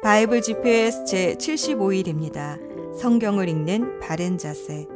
[0.00, 2.56] 바이블 GPS 제 75일입니다.
[3.00, 4.86] 성경을 읽는 바른 자세.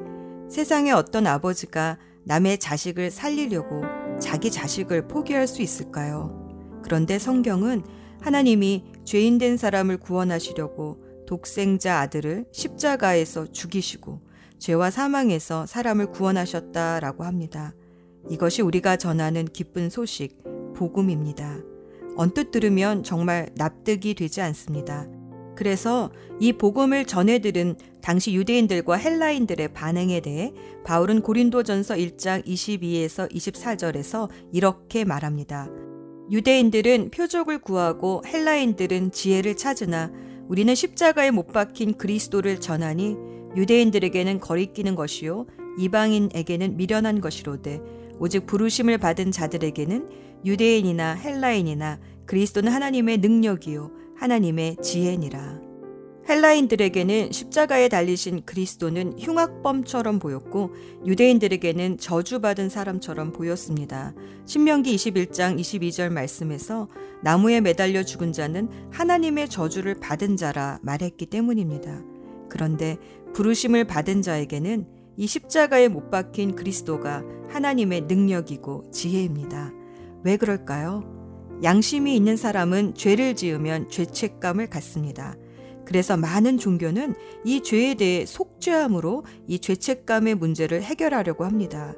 [0.48, 3.82] 세상에 어떤 아버지가 남의 자식을 살리려고
[4.20, 6.48] 자기 자식을 포기할 수 있을까요?
[6.84, 7.82] 그런데 성경은
[8.20, 14.20] 하나님이 죄인된 사람을 구원하시려고 독생자 아들을 십자가에서 죽이시고
[14.60, 17.74] 죄와 사망에서 사람을 구원하셨다라고 합니다.
[18.30, 20.38] 이것이 우리가 전하는 기쁜 소식,
[20.76, 21.71] 복음입니다.
[22.16, 25.06] 언뜻 들으면 정말 납득이 되지 않습니다.
[25.54, 30.52] 그래서 이 복음을 전해 들은 당시 유대인들과 헬라인들의 반응에 대해
[30.84, 35.68] 바울은 고린도전서 1장 22에서 24절에서 이렇게 말합니다.
[36.30, 40.10] 유대인들은 표적을 구하고 헬라인들은 지혜를 찾으나
[40.48, 43.16] 우리는 십자가에 못 박힌 그리스도를 전하니
[43.56, 45.46] 유대인들에게는 거리끼는 것이요
[45.78, 47.80] 이방인에게는 미련한 것이로되
[48.18, 50.08] 오직 부르심을 받은 자들에게는
[50.44, 55.72] 유대인이나 헬라인이나 그리스도는 하나님의 능력이요 하나님의 지혜니라.
[56.28, 60.70] 헬라인들에게는 십자가에 달리신 그리스도는 흉악범처럼 보였고
[61.04, 64.14] 유대인들에게는 저주받은 사람처럼 보였습니다.
[64.46, 66.88] 신명기 21장 22절 말씀에서
[67.22, 72.02] 나무에 매달려 죽은 자는 하나님의 저주를 받은 자라 말했기 때문입니다.
[72.48, 72.98] 그런데
[73.34, 74.86] 부르심을 받은 자에게는
[75.16, 79.81] 이 십자가에 못 박힌 그리스도가 하나님의 능력이고 지혜입니다.
[80.24, 81.04] 왜 그럴까요?
[81.62, 85.36] 양심이 있는 사람은 죄를 지으면 죄책감을 갖습니다.
[85.84, 87.14] 그래서 많은 종교는
[87.44, 91.94] 이 죄에 대해 속죄함으로 이 죄책감의 문제를 해결하려고 합니다.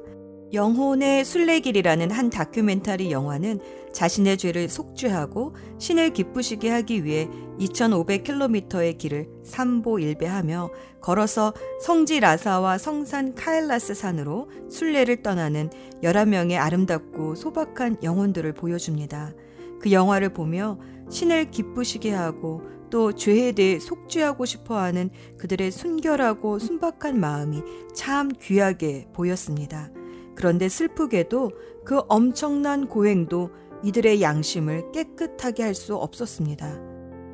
[0.53, 3.59] 영혼의 순례길이라는 한 다큐멘터리 영화는
[3.95, 7.29] 자신의 죄를 속죄하고 신을 기쁘시게 하기 위해
[7.59, 10.69] 2500km의 길을 삼보일배하며
[11.01, 15.69] 걸어서 성지 라사와 성산 카엘라스 산으로 순례를 떠나는
[16.03, 19.33] 11명의 아름답고 소박한 영혼들을 보여줍니다.
[19.79, 20.77] 그 영화를 보며
[21.09, 27.61] 신을 기쁘시게 하고 또 죄에 대해 속죄하고 싶어 하는 그들의 순결하고 순박한 마음이
[27.93, 29.89] 참 귀하게 보였습니다.
[30.35, 31.51] 그런데 슬프게도
[31.85, 33.51] 그 엄청난 고행도
[33.85, 36.79] 이들의 양심을 깨끗하게 할 수 없었습니다.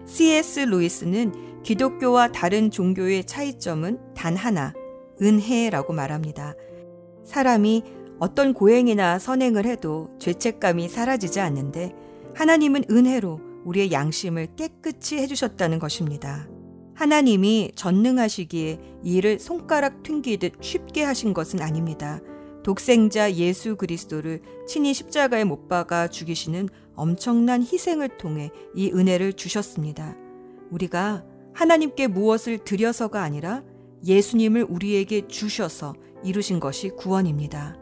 [0.06, 0.62] C.S.
[0.62, 4.74] 루이스는 기독교와 다른 종교의 차이점은 단 하나,
[5.22, 6.56] 은혜라고 말합니다.
[7.24, 7.84] 사람이
[8.20, 11.94] 어떤 고행이나 선행을 해도 죄책감이 사라지지 않는데
[12.36, 16.48] 하나님은 은혜로 우리의 양심을 깨끗이 해주셨다는 것입니다.
[16.96, 22.20] 하나님이 전능하시기에 이를 손가락 튕기듯 쉽게 하신 것은 아닙니다.
[22.64, 30.16] 독생자 예수 그리스도를 친히 십자가에 못 박아 죽이시는 엄청난 희생을 통해 이 은혜를 주셨습니다.
[30.70, 33.64] 우리가 하나님께 무엇을 드려서가 아니라
[34.06, 37.78] 예수님을 우리에게 주셔서 이루신 것이 구원입니다.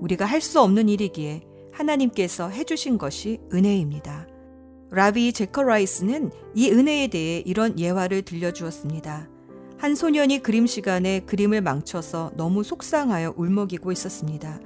[0.00, 1.42] 우리가 할 수 없는 일이기에
[1.72, 4.28] 하나님께서 해주신 것이 은혜입니다.
[4.90, 9.28] 라비 제커라이스는 이 은혜에 대해 이런 예화를 들려주었습니다.
[9.78, 14.60] 한 소년이 그림 시간에 그림을 망쳐서 너무 속상하여 울먹이고 있었습니다.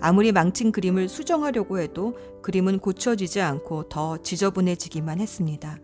[0.00, 5.78] 아무리 망친 그림을 수정하려고 해도 그림은 고쳐지지 않고 더 지저분해지기만 했습니다.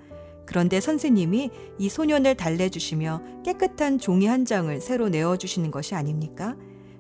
[0.47, 6.57] 그런데 선생님이 이 소년을 달래주시며 깨끗한 종이 한 장을 새로 내어주시는 것이 아닙니까?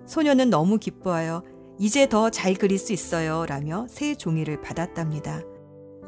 [0.06, 1.42] 소년은 너무 기뻐하여
[1.78, 5.42] 이제 더 잘 그릴 수 있어요 라며 새 종이를 받았답니다.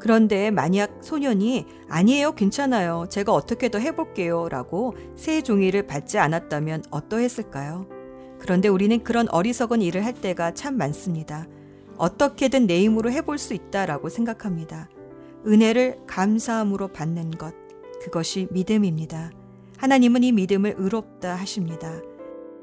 [0.03, 3.05] 그런데 만약 소년이 아니에요, 괜찮아요.
[3.09, 4.49] 제가 어떻게 더 해볼게요.
[4.49, 7.87] 라고 새 종이를 받지 않았다면 어떠했을까요?
[8.37, 11.47] 그런데 우리는 그런 어리석은 일을 할 때가 참 많습니다.
[11.95, 14.89] 어떻게든 내 힘으로 해볼 수 있다라고 생각합니다.
[15.47, 17.55] 은혜를 감사함으로 받는 것,
[18.01, 19.31] 그것이 믿음입니다.
[19.77, 22.01] 하나님은 이 믿음을 의롭다 하십니다.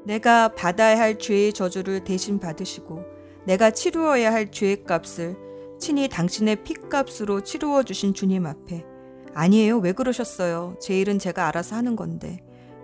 [0.05, 3.03] 내가 받아야 할 죄의 저주를 대신 받으시고,
[3.47, 5.50] 내가 치루어야 할 죄의 값을
[5.81, 8.85] 친히 당신의 피값으로 치루어 주신 주님 앞에
[9.33, 9.79] 아니에요.
[9.79, 10.77] 왜 그러셨어요?
[10.79, 12.39] 제 일은 제가 알아서 하는 건데.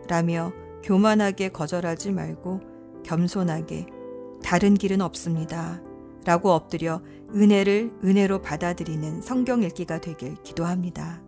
[0.08, 0.52] 라며
[0.84, 2.62] 교만하게 거절하지 말고
[3.06, 3.86] 겸손하게
[4.44, 5.82] 다른 길은 없습니다.
[6.26, 7.02] 라고 엎드려
[7.36, 11.22] 은혜를 은혜로 받아들이는 성경 읽기가 되길 기도합니다.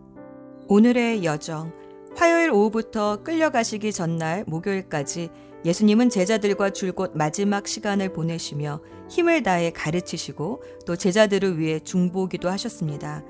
[0.66, 1.72] 오늘의 여정.
[2.16, 5.30] 화요일 오후부터 끌려가시기 전날 목요일까지
[5.64, 13.22] 예수님은 제자들과 줄곧 마지막 시간을 보내시며 힘을 다해 가르치시고 또 제자들을 위해 중보기도 하셨습니다.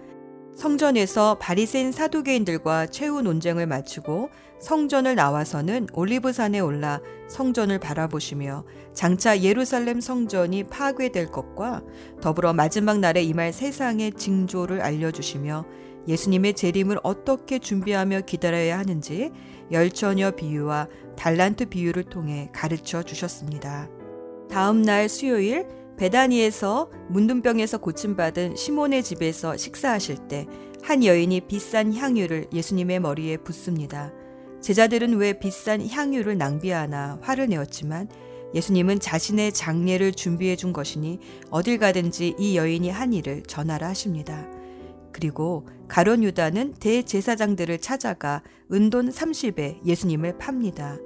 [0.54, 4.30] 성전에서 바리새인 사두개인들과 최후 논쟁을 마치고
[4.60, 11.82] 성전을 나와서는 올리브산에 올라 성전을 바라보시며 장차 예루살렘 성전이 파괴될 것과
[12.20, 15.64] 더불어 마지막 날에 임할 세상의 징조를 알려주시며
[16.08, 19.30] 예수님의 재림을 어떻게 준비하며 기다려야 하는지
[19.70, 23.88] 열처녀 비유와 달란트 비유를 통해 가르쳐 주셨습니다.
[24.48, 25.66] 다음 날 수요일
[25.96, 30.46] 베다니에서 문둥병에서 고침받은 시몬의 집에서 식사하실 때
[30.82, 34.12] 한 여인이 비싼 향유를 예수님의 머리에 붓습니다.
[34.60, 38.08] 제자들은 왜 비싼 향유를 낭비하나 화를 내었지만
[38.54, 41.20] 예수님은 자신의 장례를 준비해 준 것이니
[41.50, 44.48] 어딜 가든지 이 여인이 한 일을 전하라 하십니다.
[45.12, 50.96] 그리고 가론 유다는 대제사장들을 찾아가 은돈 30에 예수님을 팝니다.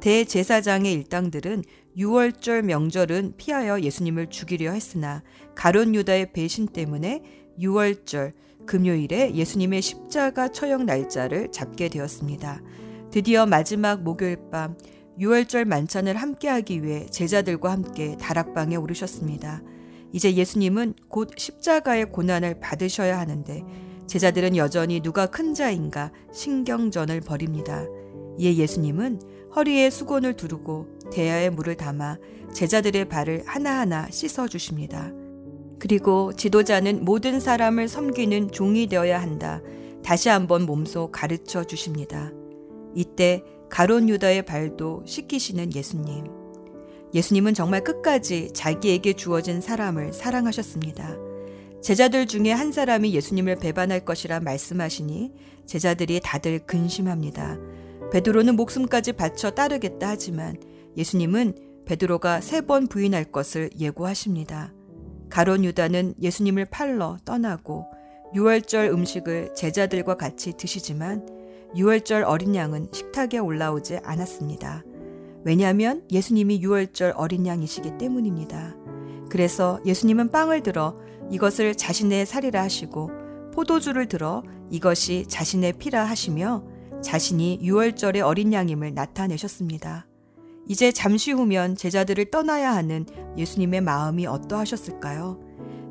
[0.00, 1.62] 대제사장의 일당들은
[1.96, 5.22] 6월절 명절은 피하여 예수님을 죽이려 했으나
[5.54, 7.22] 가론 유다의 배신 때문에
[7.60, 8.32] 6월절
[8.66, 12.62] 금요일에 예수님의 십자가 처형 날짜를 잡게 되었습니다.
[13.12, 14.76] 드디어 마지막 목요일 밤
[15.20, 19.62] 6월절 만찬을 함께하기 위해 제자들과 함께 다락방에 오르셨습니다.
[20.12, 27.86] 이제 예수님은 곧 십자가의 고난을 받으셔야 하는데 제자들은 여전히 누가 큰 자인가 신경전을 벌입니다.
[28.36, 29.22] 이에 예수님은
[29.56, 32.18] 허리에 수건을 두르고 대야에 물을 담아
[32.52, 35.10] 제자들의 발을 하나하나 씻어 주십니다.
[35.78, 39.62] 그리고 지도자는 모든 사람을 섬기는 종이 되어야 한다.
[40.04, 42.32] 다시 한번 몸소 가르쳐 주십니다.
[42.94, 46.26] 이때 가론 유다의 발도 씻기시는 예수님.
[47.14, 51.31] 예수님은 정말 끝까지 자기에게 주어진 사람을 사랑하셨습니다.
[51.82, 55.32] 제자들 중에 한 사람이 예수님을 배반할 것이라 말씀하시니
[55.66, 57.58] 제자들이 다들 근심합니다.
[58.12, 60.56] 베드로는 목숨까지 바쳐 따르겠다 하지만
[60.96, 64.72] 예수님은 베드로가 세 번 부인할 것을 예고하십니다.
[65.28, 67.86] 가론 유다는 예수님을 팔러 떠나고
[68.34, 71.26] 6월절 음식을 제자들과 같이 드시지만
[71.74, 74.84] 6월절 어린 양은 식탁에 올라오지 않았습니다.
[75.44, 78.76] 왜냐하면 예수님이 6월절 어린 양이시기 때문입니다.
[79.28, 80.96] 그래서 예수님은 빵을 들어
[81.32, 83.10] 이것을 자신의 살이라 하시고
[83.54, 86.62] 포도주를 들어 이것이 자신의 피라 하시며
[87.02, 90.06] 자신이 6월절의 어린 양임을 나타내셨습니다.
[90.68, 93.06] 이제 잠시 후면 제자들을 떠나야 하는
[93.36, 95.40] 예수님의 마음이 어떠하셨을까요?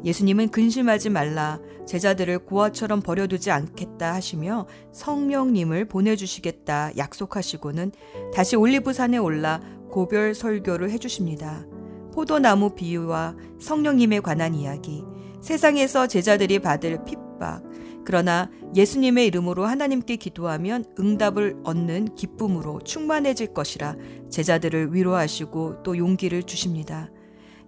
[0.06, 7.92] 예수님은 근심하지 말라 제자들을 고아처럼 버려두지 않겠다 하시며 성령님을 보내주시겠다 약속하시고는
[8.34, 9.60] 다시 올리브산에 올라
[9.90, 11.66] 고별 설교를 해주십니다.
[12.14, 15.04] 포도나무 비유와 성령님에 관한 이야기,
[15.42, 17.64] 세상에서 제자들이 받을 핍박,
[18.06, 23.96] 그러나 예수님의 이름으로 하나님께 기도하면 응답을 얻는 기쁨으로 충만해질 것이라
[24.30, 27.10] 제자들을 위로하시고 또 용기를 주십니다.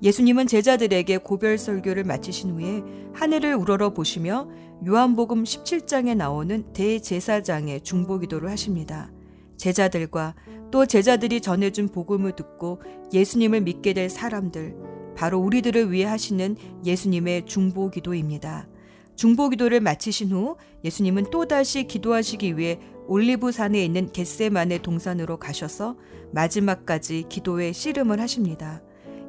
[0.01, 2.83] 예수님은 제자들에게 고별 설교를 마치신 후에
[3.13, 4.49] 하늘을 우러러 보시며
[4.85, 9.11] 요한복음 17장에 나오는 대제사장의 중보 기도를 하십니다.
[9.55, 10.35] 제자들과
[10.71, 12.81] 또 제자들이 전해준 복음을 듣고
[13.13, 14.75] 예수님을 믿게 될 사람들,
[15.15, 16.55] 바로 우리들을 위해 하시는
[16.85, 18.67] 예수님의 중보 기도입니다.
[19.15, 25.97] 중보 기도를 마치신 후 예수님은 또다시 기도하시기 위해 올리브 산에 있는 겟세만의 동산으로 가셔서
[26.31, 28.81] 마지막까지 기도에 씨름을 하십니다.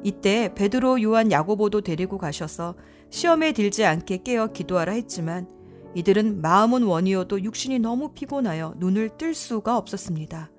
[0.03, 2.75] 이때 베드로, 요한, 야고보도 데리고 가셔서
[3.09, 5.47] 시험에 들지 않게 깨어 기도하라 했지만
[5.95, 10.51] 이들은 마음은 원이어도 육신이 너무 피곤하여 눈을 뜰 수가 없었습니다.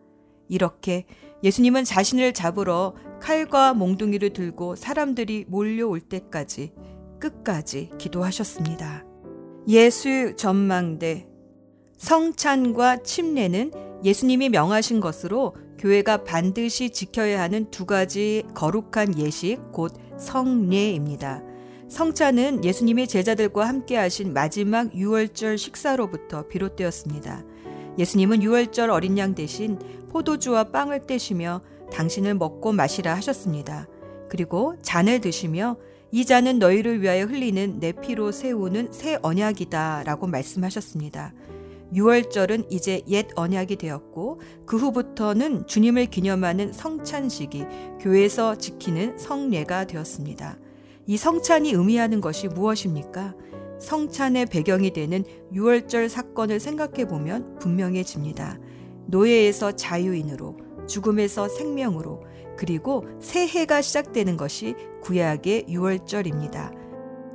[0.49, 1.05] 이렇게
[1.45, 6.73] 예수님은 자신을 잡으러 칼과 몽둥이를 들고 사람들이 몰려올 때까지
[7.19, 9.05] 끝까지 기도하셨습니다.
[9.69, 11.27] 예수 전망대
[11.97, 13.73] 성찬과 침례는
[14.05, 21.43] 예수님이 명하신 것으로 교회가 반드시 지켜야 하는 두 가지 거룩한 예식, 곧 성례입니다.
[21.89, 27.45] 성찬은 예수님의 제자들과 함께 하신 마지막 6월절 식사로부터 비롯되었습니다.
[27.99, 29.79] 예수님은 6월절 어린 양 대신
[30.11, 31.63] 포도주와 빵을 떼시며
[31.93, 33.87] 당신을 먹고 마시라 하셨습니다.
[34.29, 35.77] 그리고 잔을 드시며
[36.13, 41.35] 이 잔은 너희를 위하여 흘리는 내 피로 세우는 새 언약이다 라고 말씀하셨습니다.
[41.93, 47.65] 6월절은 이제 옛 언약이 되었고 그 후부터는 주님을 기념하는 성찬식이
[48.01, 50.59] 교회에서 지키는 성례가 되었습니다.
[51.07, 53.35] 이 성찬이 의미하는 것이 무엇입니까?
[53.79, 58.59] 성찬의 배경이 되는 6월절 사건을 생각해 보면 분명해집니다.
[59.07, 62.23] 노예에서 자유인으로, 죽음에서 생명으로,
[62.57, 66.87] 그리고 새해가 시작되는 것이 구약의 6월절입니다.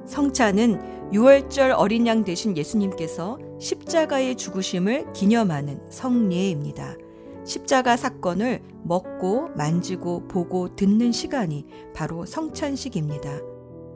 [0.06, 6.98] 성찬은 6월절 어린 양 대신 예수님께서 십자가의 죽으심을 기념하는 성례입니다.
[7.46, 13.42] 십자가 사건을 먹고 만지고 보고 듣는 시간이 바로 성찬식입니다.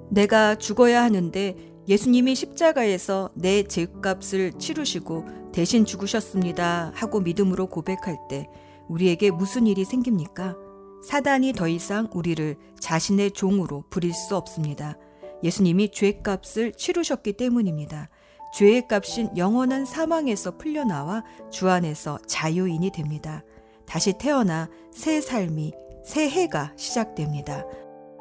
[0.09, 1.55] 내가 죽어야 하는데
[1.87, 8.47] 예수님이 십자가에서 내 죄값을 치르시고 대신 죽으셨습니다 하고 믿음으로 고백할 때
[8.89, 10.55] 우리에게 무슨 일이 생깁니까?
[11.03, 14.97] 사단이 더 이상 우리를 자신의 종으로 부릴 수 없습니다.
[15.43, 18.09] 예수님이 죄값을 치르셨기 때문입니다.
[18.53, 23.43] 죄의 값인 영원한 사망에서 풀려나와 주 안에서 자유인이 됩니다.
[23.85, 25.73] 다시 태어나 새 삶이,
[26.05, 27.65] 새 해가 시작됩니다.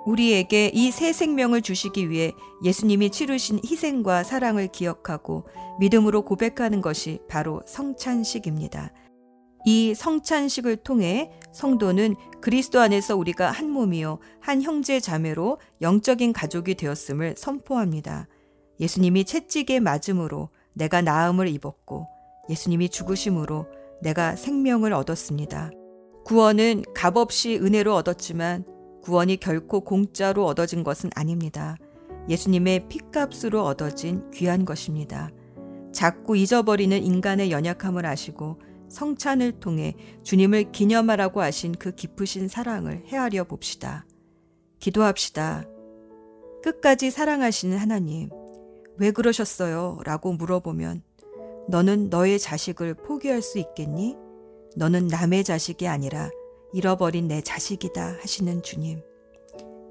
[0.04, 5.44] 우리에게 이 새 생명을 주시기 위해 예수님이 치르신 희생과 사랑을 기억하고
[5.80, 8.92] 믿음으로 고백하는 것이 바로 성찬식입니다.
[9.64, 17.34] 이 성찬식을 통해 성도는 그리스도 안에서 우리가 한 몸이요, 한 형제 자매로 영적인 가족이 되었음을
[17.38, 18.28] 선포합니다.
[18.80, 22.06] 예수님이 채찍에 맞음으로 내가 나음을 입었고,
[22.50, 23.66] 예수님이 죽으심으로
[24.02, 25.70] 내가 생명을 얻었습니다.
[26.24, 28.64] 구원은 값없이 은혜로 얻었지만
[29.02, 31.76] 구원이 결코 공짜로 얻어진 것은 아닙니다.
[32.28, 35.30] 예수님의 피값으로 얻어진 귀한 것입니다.
[35.92, 38.58] 자꾸 잊어버리는 인간의 연약함을 아시고
[38.94, 44.06] 성찬을 통해 주님을 기념하라고 하신 그 깊으신 사랑을 헤아려 봅시다.
[44.78, 45.64] 기도합시다.
[46.62, 48.30] 끝까지 사랑하시는 하나님,
[48.96, 49.98] 왜 그러셨어요?
[50.04, 51.02] 라고 물어보면
[51.68, 54.16] 너는 너의 자식을 포기할 수 있겠니?
[54.76, 56.30] 너는 남의 자식이 아니라
[56.72, 59.02] 잃어버린 내 자식이다 하시는 주님.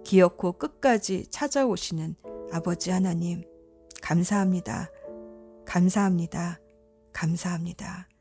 [0.03, 2.15] 기어코 끝까지 찾아오시는
[2.51, 3.43] 아버지 하나님,
[4.01, 4.89] 감사합니다.
[5.65, 6.59] 감사합니다.
[7.11, 8.12] 감사합니다.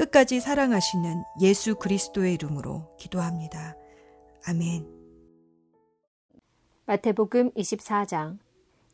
[0.00, 3.76] 끝까지 사랑하시는 예수 그리스도의 이름으로 기도합니다.
[4.46, 4.86] 아멘.
[6.86, 8.38] 마태복음 24장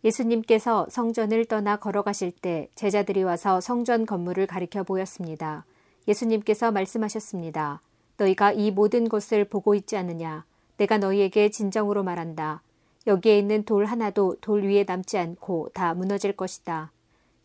[0.02, 5.64] 예수님께서 성전을 떠나 걸어가실 때 제자들이 와서 성전 건물을 가리켜 보였습니다.
[6.08, 7.82] 예수님께서 말씀하셨습니다.
[8.16, 10.44] 너희가 이 모든 것을 보고 있지 않느냐?
[10.76, 12.62] 내가 너희에게 진정으로 말한다.
[13.06, 16.90] 여기에 있는 돌 하나도 돌 위에 남지 않고 다 무너질 것이다.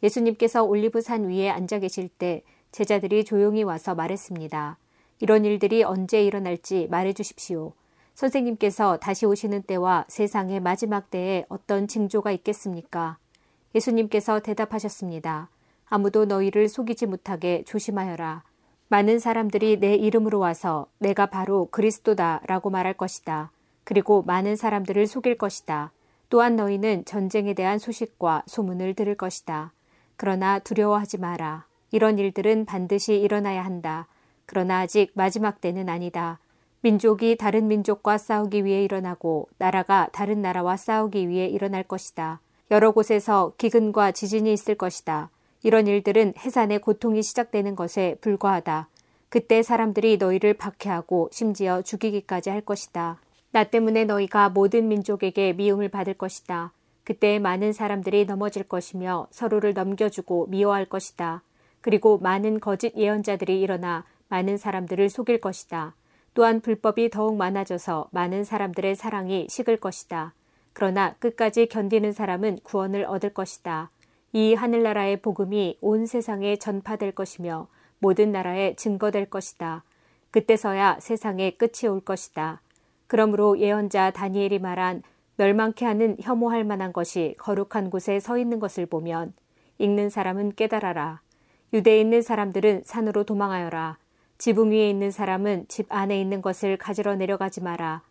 [0.02, 2.42] 예수님께서 올리브산 위에 앉아 계실 때
[2.72, 4.78] 제자들이 조용히 와서 말했습니다.
[5.20, 7.74] 이런 일들이 언제 일어날지 말해 주십시오.
[8.16, 13.18] 선생님께서 다시 오시는 때와 세상의 마지막 때에 어떤 징조가 있겠습니까?
[13.76, 15.50] 예수님께서 대답하셨습니다.
[15.88, 18.44] 아무도 너희를 속이지 못하게 조심하여라.
[18.88, 23.52] 많은 사람들이 내 이름으로 와서 내가 바로 그리스도다 라고 말할 것이다.
[23.84, 25.92] 그리고 많은 사람들을 속일 것이다.
[26.30, 29.74] 또한 너희는 전쟁에 대한 소식과 소문을 들을 것이다.
[30.16, 31.71] 그러나 두려워하지 마라.
[31.92, 34.08] 이런 일들은 반드시 일어나야 한다.
[34.46, 36.40] 그러나 아직 마지막 때는 아니다.
[36.82, 42.40] 민족이 다른 민족과 싸우기 위해 일어나고 나라가 다른 나라와 싸우기 위해 일어날 것이다.
[42.72, 45.30] 여러 곳에서 기근과 지진이 있을 것이다.
[45.64, 48.88] 이런 일들은 해산의 고통이 시작되는 것에 불과하다.
[49.30, 53.20] 그때 사람들이 너희를 박해하고 심지어 죽이기까지 할 것이다.
[53.52, 56.74] 나 때문에 너희가 모든 민족에게 미움을 받을 것이다.
[57.04, 61.44] 그때 많은 사람들이 넘어질 것이며 서로를 넘겨주고 미워할 것이다.
[61.82, 65.96] 그리고 많은 거짓 예언자들이 일어나 많은 사람들을 속일 것이다.
[66.34, 70.34] 또한 불법이 더욱 많아져서 많은 사람들의 사랑이 식을 것이다.
[70.74, 73.90] 그러나 끝까지 견디는 사람은 구원을 얻을 것이다.
[74.34, 77.68] 이 하늘나라의 복음이 온 세상에 전파될 것이며
[78.00, 79.84] 모든 나라에 증거될 것이다.
[80.32, 82.62] 그때서야 세상의 끝이 올 것이다.
[83.08, 85.04] 그러므로 예언자 다니엘이 말한
[85.36, 89.34] 멸망케 하는 혐오할 만한 것이 거룩한 곳에 서 있는 것을 보면
[89.80, 91.20] 읽는 사람은 깨달아라.
[91.74, 93.98] 유대에 있는 사람들은 산으로 도망하여라.
[94.38, 98.02] 지붕 위에 있는 사람은 집 안에 있는 것을 가지러 내려가지 마라.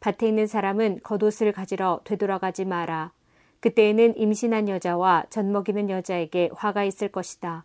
[0.00, 3.10] 밭에 있는 사람은 겉옷을 가지러 되돌아가지 마라.
[3.60, 7.64] 그때에는 임신한 여자와 젖먹이는 여자에게 화가 있을 것이다.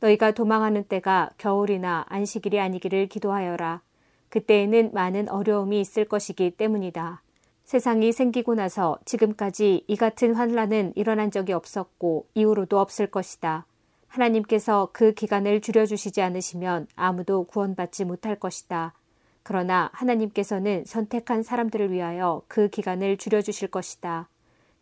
[0.00, 3.82] 너희가 도망하는 때가 겨울이나 안식일이 아니기를 기도하여라.
[4.30, 7.22] 그때에는 많은 어려움이 있을 것이기 때문이다.
[7.64, 13.66] 세상이 생기고 나서 지금까지 이 같은 환란은 일어난 적이 없었고 이후로도 없을 것이다.
[14.14, 18.94] 하나님께서 그 기간을 줄여주시지 않으시면 아무도 구원받지 못할 것이다.
[19.42, 24.28] 그러나 하나님께서는 선택한 사람들을 위하여 그 기간을 줄여주실 것이다.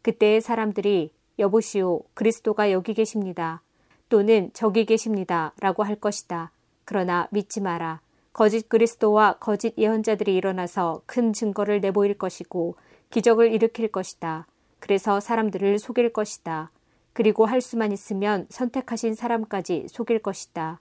[0.03, 3.63] 그때의 사람들이 여보시오, 그리스도가 여기 계십니다.
[4.09, 5.53] 또는 저기 계십니다.
[5.61, 6.53] 라고 할 것이다.
[6.85, 8.01] 그러나 믿지 마라.
[8.35, 12.77] 거짓 그리스도와 거짓 예언자들이 일어나서 큰 증거를 내보일 것이고
[13.11, 14.47] 기적을 일으킬 것이다.
[14.79, 16.71] 그래서 사람들을 속일 것이다.
[17.13, 20.81] 그리고 할 수만 있으면 선택하신 사람까지 속일 것이다.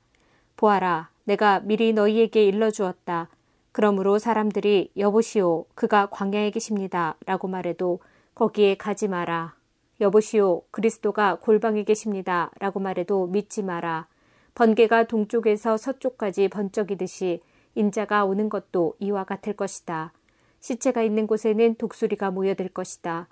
[0.56, 3.30] 보아라, 내가 미리 너희에게 일러주었다.
[3.72, 7.16] 그러므로 사람들이 여보시오, 그가 광야에 계십니다.
[7.26, 8.00] 라고 말해도
[8.36, 9.56] 거기에 가지 마라.
[10.00, 12.52] 여보시오, 그리스도가 골방에 계십니다.
[12.60, 14.08] 라고 말해도 믿지 마라.
[14.56, 17.42] 번개가 동쪽에서 서쪽까지 번쩍이듯이
[17.76, 20.12] 인자가 오는 것도 이와 같을 것이다.
[20.60, 23.28] 시체가 있는 곳에는 독수리가 모여들 것이다.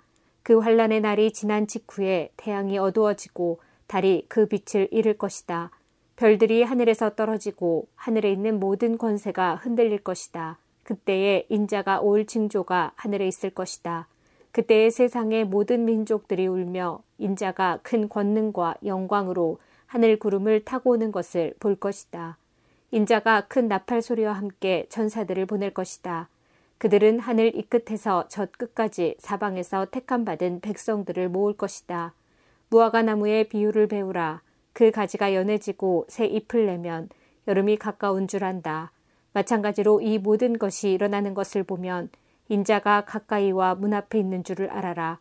[0.50, 5.70] 그 환란의 날이 지난 직후에 태양이 어두워지고 달이 그 빛을 잃을 것이다.
[6.16, 10.58] 별들이 하늘에서 떨어지고 하늘에 있는 모든 권세가 흔들릴 것이다.
[10.82, 14.08] 그때에 인자가 올 징조가 하늘에 있을 것이다.
[14.50, 21.76] 그때의 세상의 모든 민족들이 울며 인자가 큰 권능과 영광으로 하늘 구름을 타고 오는 것을 볼
[21.76, 22.38] 것이다.
[22.90, 26.28] 인자가 큰 나팔 소리와 함께 전사들을 보낼 것이다.
[26.80, 32.14] 그들은 하늘 이 끝에서 저 끝까지 사방에서 택함 받은 백성들을 모을 것이다.
[32.70, 34.40] 무화과 나무의 비유를 배우라.
[34.72, 37.10] 그 가지가 연해지고 새 잎을 내면
[37.46, 38.92] 여름이 가까운 줄 안다.
[39.34, 42.08] 마찬가지로 이 모든 것이 일어나는 것을 보면
[42.48, 45.18] 인자가 가까이와 문 앞에 있는 줄을 알아라.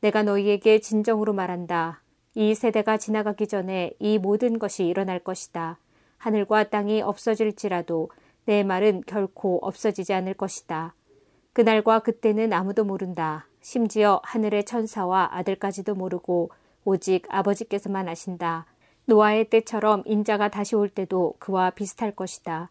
[0.00, 2.02] 내가 너희에게 진정으로 말한다.
[2.34, 5.78] 이 세대가 지나가기 전에 이 모든 것이 일어날 것이다.
[6.18, 8.10] 하늘과 땅이 없어질지라도
[8.46, 10.94] 내 말은 결코 없어지지 않을 것이다.
[11.52, 13.46] 그날과 그때는 아무도 모른다.
[13.60, 16.50] 심지어 하늘의 천사와 아들까지도 모르고
[16.84, 18.66] 오직 아버지께서만 아신다.
[19.06, 22.70] 노아의 때처럼 인자가 다시 올 때도 그와 비슷할 것이다.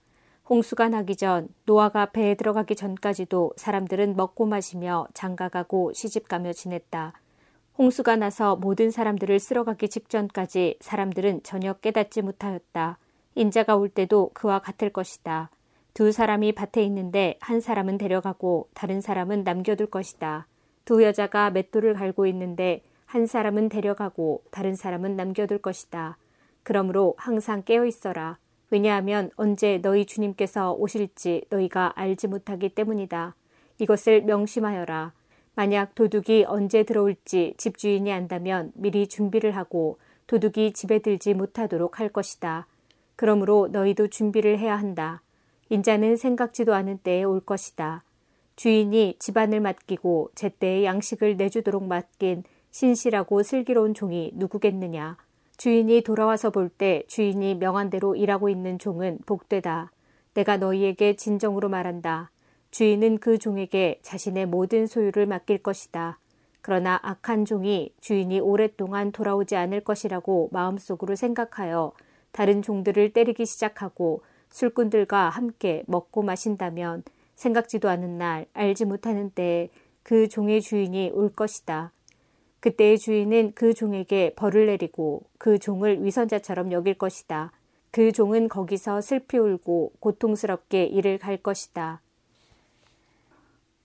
[0.50, 7.14] 홍수가 나기 전 노아가 배에 들어가기 전까지도 사람들은 먹고 마시며 장가가고 시집가며 지냈다.
[7.78, 12.98] 홍수가 나서 모든 사람들을 쓸어가기 직전까지 사람들은 전혀 깨닫지 못하였다.
[13.36, 15.50] 인자가 올 때도 그와 같을 것이다.
[15.96, 20.46] 두 사람이 밭에 있는데 한 사람은 데려가고 다른 사람은 남겨둘 것이다.
[20.84, 26.18] 두 여자가 맷돌을 갈고 있는데 한 사람은 데려가고 다른 사람은 남겨둘 것이다.
[26.64, 28.38] 그러므로 항상 깨어 있어라.
[28.72, 33.34] 왜냐하면 언제 너희 주님께서 오실지 너희가 알지 못하기 때문이다.
[33.80, 35.14] 이것을 명심하여라.
[35.56, 39.98] 만약 도둑이 언제 들어올지 집주인이 안다면 미리 준비를 하고
[40.28, 42.68] 도둑이 집에 들지 못하도록 할 것이다.
[43.16, 45.22] 그러므로 너희도 준비를 해야 한다.
[45.70, 48.04] 인자는 생각지도 않은 때에 올 것이다.
[48.56, 55.18] 주인이 집안을 맡기고 제때에 양식을 내주도록 맡긴 신실하고 슬기로운 종이 누구겠느냐.
[55.58, 59.92] 주인이 돌아와서 볼 때 주인이 명한 대로 일하고 있는 종은 복되다.
[60.34, 62.32] 내가 너희에게 진정으로 말한다.
[62.72, 66.20] 주인은 그 종에게 자신의 모든 소유를 맡길 것이다.
[66.62, 71.94] 그러나 악한 종이 주인이 오랫동안 돌아오지 않을 것이라고 마음속으로 생각하여
[72.32, 77.04] 다른 종들을 때리기 시작하고 술꾼들과 함께 먹고 마신다면
[77.36, 79.70] 생각지도 않은 날 알지 못하는 때에
[80.04, 81.92] 그 종의 주인이 올 것이다.
[82.60, 87.52] 그때의 주인은 그 종에게 벌을 내리고 그 종을 위선자처럼 여길 것이다.
[87.92, 92.02] 그 종은 거기서 슬피 울고 고통스럽게 일을 갈 것이다.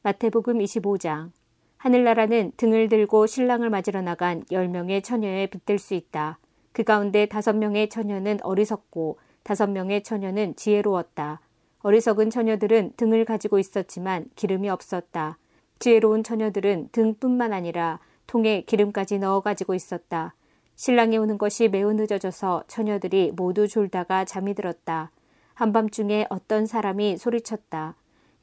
[0.02, 1.30] 마태복음 25장
[1.76, 6.38] 하늘나라는 등을 들고 신랑을 맞으러 나간 10명의 처녀에 빗댈 수 있다.
[6.72, 11.40] 그 가운데 5명의 처녀는 어리석고 5명의 처녀는 지혜로웠다.
[11.82, 15.38] 어리석은 처녀들은 등을 가지고 있었지만 기름이 없었다.
[15.78, 20.34] 지혜로운 처녀들은 등뿐만 아니라 통에 기름까지 넣어 가지고 있었다.
[20.76, 25.10] 신랑이 오는 것이 매우 늦어져서 처녀들이 모두 졸다가 잠이 들었다.
[25.54, 27.96] 한밤중에 어떤 사람이 소리쳤다.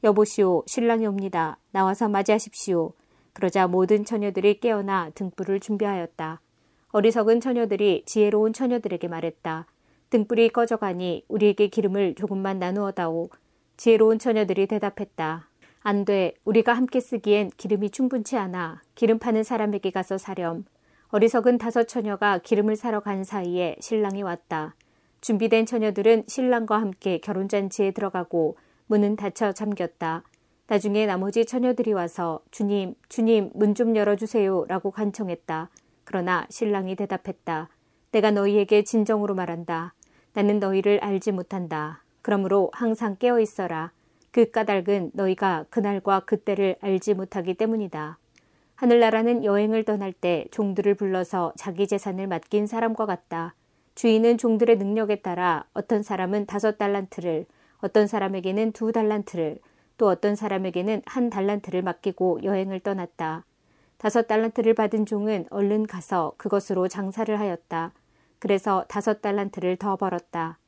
[0.04, 1.58] 여보시오, 신랑이 옵니다.
[1.72, 2.92] 나와서 맞이하십시오.
[3.32, 6.40] 그러자 모든 처녀들이 깨어나 등불을 준비하였다.
[6.90, 9.66] 어리석은 처녀들이 지혜로운 처녀들에게 말했다.
[10.10, 13.28] 등불이 꺼져가니 우리에게 기름을 조금만 나누어 다오.
[13.76, 15.48] 지혜로운 처녀들이 대답했다.
[15.82, 16.34] 안 돼.
[16.44, 18.80] 우리가 함께 쓰기엔 기름이 충분치 않아.
[18.94, 20.64] 기름 파는 사람에게 가서 사렴.
[21.10, 24.74] 어리석은 다섯 처녀가 기름을 사러 간 사이에 신랑이 왔다.
[25.20, 30.22] 준비된 처녀들은 신랑과 함께 결혼잔치에 들어가고 문은 닫혀 잠겼다.
[30.68, 34.64] 나중에 나머지 처녀들이 와서 주님, 주님, 문 좀 열어주세요.
[34.68, 35.70] 라고 간청했다.
[36.04, 37.68] 그러나 신랑이 대답했다.
[38.12, 39.94] 내가 너희에게 진정으로 말한다.
[40.32, 42.02] 나는 너희를 알지 못한다.
[42.22, 43.92] 그러므로 항상 깨어 있어라.
[44.30, 48.18] 그 까닭은 너희가 그날과 그때를 알지 못하기 때문이다.
[48.74, 53.54] 하늘나라는 여행을 떠날 때 종들을 불러서 자기 재산을 맡긴 사람과 같다.
[53.96, 57.46] 주인은 종들의 능력에 따라 어떤 사람은 다섯 달란트를,
[57.78, 59.58] 어떤 사람에게는 두 달란트를,
[59.96, 63.44] 또 어떤 사람에게는 한 달란트를 맡기고 여행을 떠났다.
[63.96, 67.92] 다섯 달란트를 받은 종은 얼른 가서 그것으로 장사를 하였다.
[68.38, 70.58] 그래서 다섯 달란트를 더 벌었다.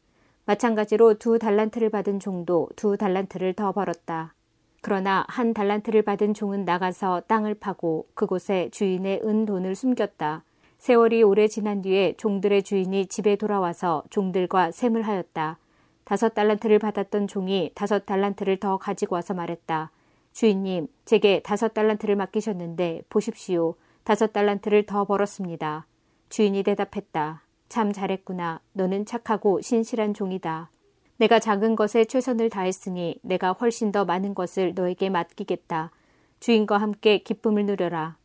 [0.45, 4.35] 마찬가지로 두 달란트를 받은 종도 두 달란트를 더 벌었다.
[4.83, 10.45] 그러나 한 달란트를 받은 종은 나가서 땅을 파고 그곳에 주인의 은 돈을 숨겼다.
[10.79, 15.59] 세월이 오래 지난 뒤에 종들의 주인이 집에 돌아와서 종들과 셈을 하였다.
[16.05, 19.91] 다섯 달란트를 받았던 종이 다섯 달란트를 더 가지고 와서 말했다.
[20.33, 23.75] 주인님, 제게 다섯 달란트를 맡기셨는데 보십시오.
[24.05, 25.87] 다섯 달란트를 더 벌었습니다.
[26.31, 27.43] 주인이 대답했다.
[27.71, 28.61] 참 잘했구나.
[28.73, 30.71] 너는 착하고 신실한 종이다.
[31.19, 35.93] 내가 작은 것에 최선을 다했으니 내가 훨씬 더 많은 것을 너에게 맡기겠다.
[36.41, 38.17] 주인과 함께 기쁨을 누려라.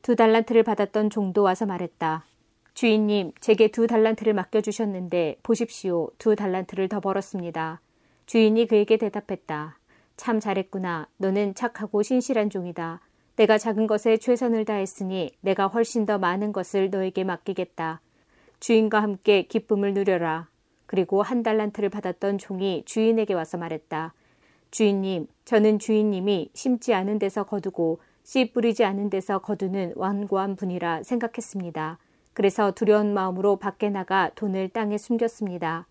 [0.00, 2.24] 두 달란트를 받았던 종도 와서 말했다.
[2.72, 6.08] 주인님, 제게 두 달란트를 맡겨주셨는데 보십시오.
[6.16, 7.82] 두 달란트를 더 벌었습니다.
[8.24, 9.78] 주인이 그에게 대답했다.
[10.16, 11.08] 참 잘했구나.
[11.18, 13.00] 너는 착하고 신실한 종이다.
[13.36, 18.00] 내가 작은 것에 최선을 다했으니 내가 훨씬 더 많은 것을 너에게 맡기겠다.
[18.64, 20.48] 주인과 함께 기쁨을 누려라.
[20.86, 24.14] 그리고 한 달란트를 받았던 종이 주인에게 와서 말했다.
[24.70, 31.98] 주인님, 저는 주인님이 심지 않은 데서 거두고 씨 뿌리지 않은 데서 거두는 완고한 분이라 생각했습니다.
[32.32, 35.86] 그래서 두려운 마음으로 밖에 나가 돈을 땅에 숨겼습니다.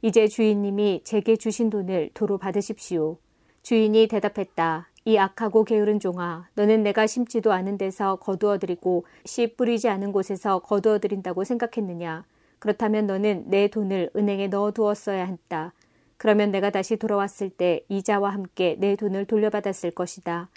[0.00, 3.16] 이제 주인님이 제게 주신 돈을 도로 받으십시오.
[3.62, 4.91] 주인이 대답했다.
[5.04, 11.42] 이 악하고 게으른 종아, 너는 내가 심지도 않은 데서 거두어드리고 씨 뿌리지 않은 곳에서 거두어드린다고
[11.42, 12.24] 생각했느냐?
[12.60, 15.72] 그렇다면 너는 내 돈을 은행에 넣어두었어야 했다.
[16.16, 20.48] 그러면 내가 다시 돌아왔을 때 이자와 함께 내 돈을 돌려받았을 것이다.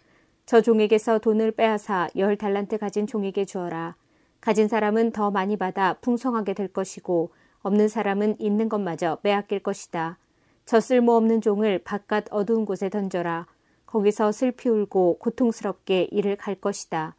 [0.46, 3.96] 저 종에게서 돈을 빼앗아 열 달란트 가진 종에게 주어라.
[4.42, 7.32] 가진 사람은 더 많이 받아 풍성하게 될 것이고
[7.64, 10.20] 없는 사람은 있는 것마저 빼앗길 것이다.
[10.68, 13.48] 저 쓸모없는 종을 바깥 어두운 곳에 던져라.
[13.86, 17.16] 거기서 슬피 울고 고통스럽게 이를 갈 것이다.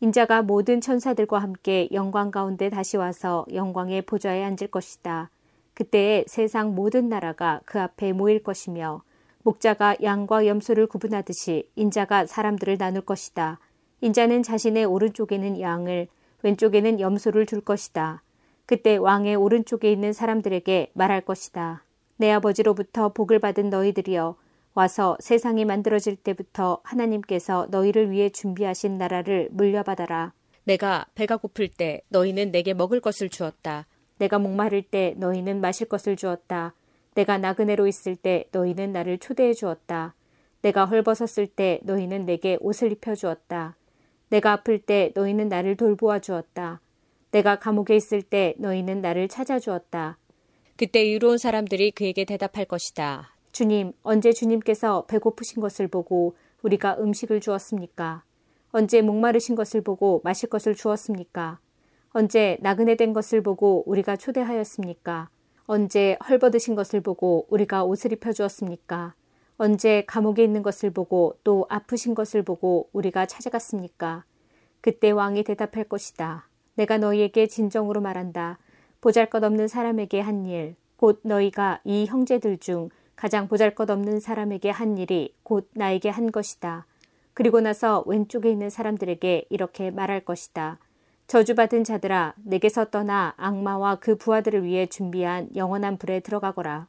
[0.00, 5.30] 인자가 모든 천사들과 함께 영광 가운데 다시 와서 영광의 보좌에 앉을 것이다.
[5.74, 9.02] 그때에 세상 모든 나라가 그 앞에 모일 것이며
[9.42, 13.58] 목자가 양과 염소를 구분하듯이 인자가 사람들을 나눌 것이다.
[14.02, 16.08] 인자는 자신의 오른쪽에는 양을
[16.42, 18.22] 왼쪽에는 염소를 둘 것이다.
[18.66, 21.84] 그때 왕의 오른쪽에 있는 사람들에게 말할 것이다.
[22.16, 24.36] 내 아버지로부터 복을 받은 너희들이여
[24.80, 30.32] 와서 세상이 만들어질 때부터 하나님께서 너희를 위해 준비하신 나라를 물려받아라.
[30.64, 33.86] 내가 배가 고플 때 너희는 내게 먹을 것을 주었다.
[34.16, 36.72] 내가 목마를 때 너희는 마실 것을 주었다.
[37.14, 40.14] 내가 나그네로 있을 때 너희는 나를 초대해 주었다.
[40.62, 43.76] 내가 헐벗었을 때 너희는 내게 옷을 입혀 주었다.
[44.30, 46.80] 내가 아플 때 너희는 나를 돌보아 주었다.
[47.32, 50.16] 내가 감옥에 있을 때 너희는 나를 찾아 주었다.
[50.78, 53.34] 그때 의로운 사람들이 그에게 대답할 것이다.
[53.52, 58.22] 주님, 언제 주님께서 배고프신 것을 보고 우리가 음식을 주었습니까?
[58.70, 61.58] 언제 목마르신 것을 보고 마실 것을 주었습니까?
[62.10, 65.28] 언제 나그네 된 것을 보고 우리가 초대하였습니까?
[65.66, 69.14] 언제 헐벗으신 것을 보고 우리가 옷을 입혀 주었습니까?
[69.56, 74.24] 언제 감옥에 있는 것을 보고 또 아프신 것을 보고 우리가 찾아갔습니까?
[74.80, 76.48] 그때 왕이 대답할 것이다.
[76.74, 78.58] 내가 너희에게 진정으로 말한다.
[79.00, 82.88] 보잘 것 없는 사람에게 한 일, 곧 너희가 이 형제들 중
[83.20, 86.86] 가장 보잘 것 없는 사람에게 한 일이 곧 나에게 한 것이다.
[87.34, 90.78] 그리고 나서 왼쪽에 있는 사람들에게 이렇게 말할 것이다.
[91.26, 96.88] 저주받은 자들아, 내게서 떠나 악마와 그 부하들을 위해 준비한 영원한 불에 들어가거라.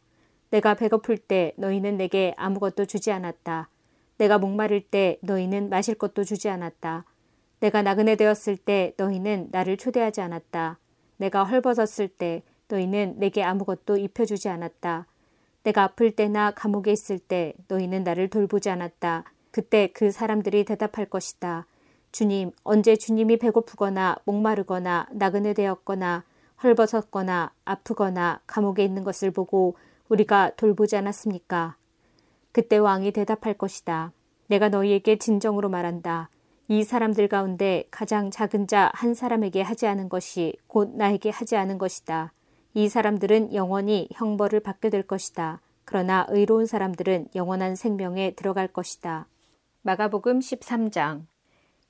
[0.51, 3.67] 내가 배고플 때 너희는 내게 아무것도 주지 않았다.
[4.17, 7.03] 내가 목마를 때 너희는 마실 것도 주지 않았다.
[7.59, 10.79] 내가 나그네 되었을 때 너희는 나를 초대하지 않았다.
[11.17, 15.07] 내가 헐벗었을 때 너희는 내게 아무것도 입혀주지 않았다.
[15.63, 19.25] 내가 아플 때나 감옥에 있을 때 너희는 나를 돌보지 않았다.
[19.51, 21.65] 그때 그 사람들이 대답할 것이다.
[22.11, 26.23] 주님, 언제 주님이 배고프거나 목마르거나 나그네 되었거나
[26.63, 29.75] 헐벗었거나 아프거나 감옥에 있는 것을 보고
[30.09, 31.75] 우리가 돌보지 않았습니까?
[32.51, 34.11] 그때 왕이 대답할 것이다.
[34.47, 36.29] 내가 너희에게 진정으로 말한다.
[36.67, 41.77] 이 사람들 가운데 가장 작은 자 한 사람에게 하지 않은 것이 곧 나에게 하지 않은
[41.77, 42.33] 것이다.
[42.73, 45.61] 이 사람들은 영원히 형벌을 받게 될 것이다.
[45.85, 49.27] 그러나 의로운 사람들은 영원한 생명에 들어갈 것이다.
[49.81, 51.25] 마가복음 13장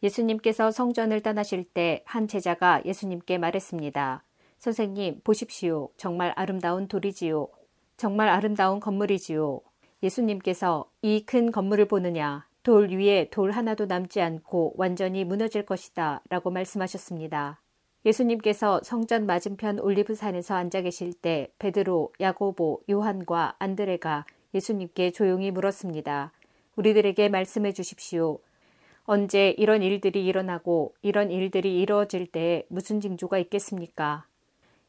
[0.04, 4.24] 예수님께서 성전을 떠나실 때 한 제자가 예수님께 말했습니다.
[4.58, 5.90] 선생님, 보십시오.
[5.98, 7.48] 정말 아름다운 돌이지요.
[7.98, 9.62] 정말 아름다운 건물이지요.
[10.02, 12.48] 예수님께서 이 큰 건물을 보느냐?
[12.64, 16.22] 돌 위에 돌 하나도 남지 않고 완전히 무너질 것이다.
[16.30, 17.61] 라고 말씀하셨습니다.
[18.06, 26.32] 예수님께서 성전 맞은편 올리브산에서 앉아 계실 때 베드로, 야고보, 요한과 안드레가 예수님께 조용히 물었습니다.
[26.76, 28.40] 우리들에게 말씀해 주십시오.
[29.04, 34.26] 언제 이런 일들이 일어나고 이런 일들이 이루어질 때 무슨 징조가 있겠습니까?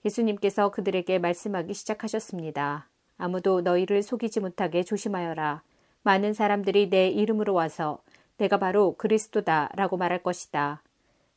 [0.05, 2.89] 예수님께서 그들에게 말씀하기 시작하셨습니다.
[3.19, 5.63] 아무도 너희를 속이지 못하게 조심하여라.
[6.03, 8.03] 많은 사람들이 내 이름으로 와서
[8.39, 10.83] 내가 바로 그리스도다 라고 말할 것이다.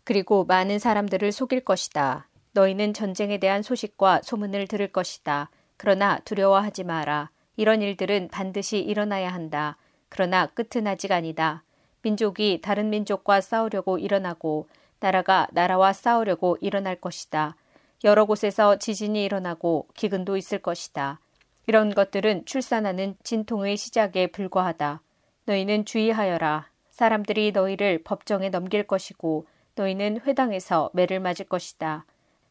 [0.06, 2.28] 그리고 많은 사람들을 속일 것이다.
[2.54, 5.50] 너희는 전쟁에 대한 소식과 소문을 들을 것이다.
[5.76, 7.32] 그러나 두려워하지 마라.
[7.58, 9.78] 이런 일들은 반드시 일어나야 한다.
[10.08, 11.64] 그러나 끝은 아직 아니다.
[12.04, 14.68] 민족이 다른 민족과 싸우려고 일어나고
[15.00, 17.56] 나라가 나라와 싸우려고 일어날 것이다.
[18.04, 21.20] 여러 곳에서 지진이 일어나고 기근도 있을 것이다.
[21.66, 25.02] 이런 것들은 출산하는 진통의 시작에 불과하다.
[25.46, 26.70] 너희는 주의하여라.
[26.92, 32.06] 사람들이 너희를 법정에 넘길 것이고 너희는 회당에서 매를 맞을 것이다.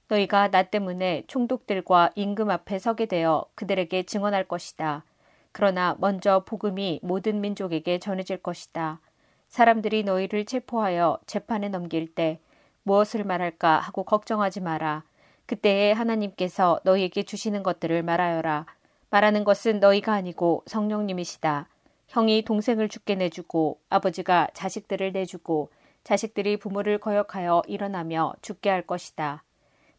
[0.09, 5.05] 너희가 나 때문에 총독들과 임금 앞에 서게 되어 그들에게 증언할 것이다.
[5.53, 9.01] 그러나 먼저 복음이 모든 민족에게 전해질 것이다.
[9.49, 12.41] 사람들이 너희를 체포하여 재판에 넘길 때
[12.83, 15.05] 무엇을 말할까 하고 걱정하지 마라.
[15.47, 18.67] 그때에 하나님께서 너희에게 주시는 것들을 말하여라.
[19.11, 21.69] 말하는 것은 너희가 아니고 성령님이시다.
[22.09, 25.71] 형이 동생을 죽게 내주고 아버지가 자식들을 내주고
[26.05, 29.43] 자식들이 부모를 거역하여 일어나며 죽게 할 것이다.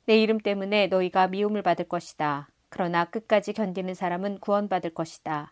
[0.05, 2.47] 내 이름 때문에 너희가 미움을 받을 것이다.
[2.69, 5.51] 그러나 끝까지 견디는 사람은 구원받을 것이다.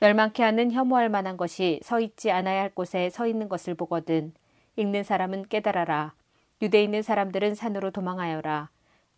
[0.00, 4.34] 멸망케 하는 혐오할 만한 것이 서 있지 않아야 할 곳에 서 있는 것을 보거든
[4.76, 6.12] 읽는 사람은 깨달아라.
[6.60, 8.68] 유대에 있는 사람들은 산으로 도망하여라.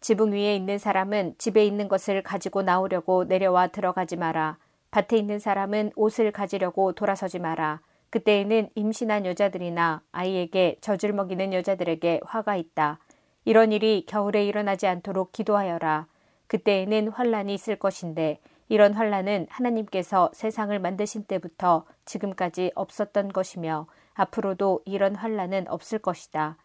[0.00, 4.58] 지붕 위에 있는 사람은 집에 있는 것을 가지고 나오려고 내려와 들어가지 마라.
[4.90, 7.80] 밭에 있는 사람은 옷을 가지려고 돌아서지 마라.
[8.14, 13.00] 그때에는 임신한 여자들이나 아이에게 젖을 먹이는 여자들에게 화가 있다.
[13.44, 16.07] 이런 일이 겨울에 일어나지 않도록 기도하여라.
[16.46, 25.16] 그때에는 환란이 있을 것인데 이런 환란은 하나님께서 세상을 만드신 때부터 지금까지 없었던 것이며 앞으로도 이런
[25.16, 26.57] 환란은 없을 것이다.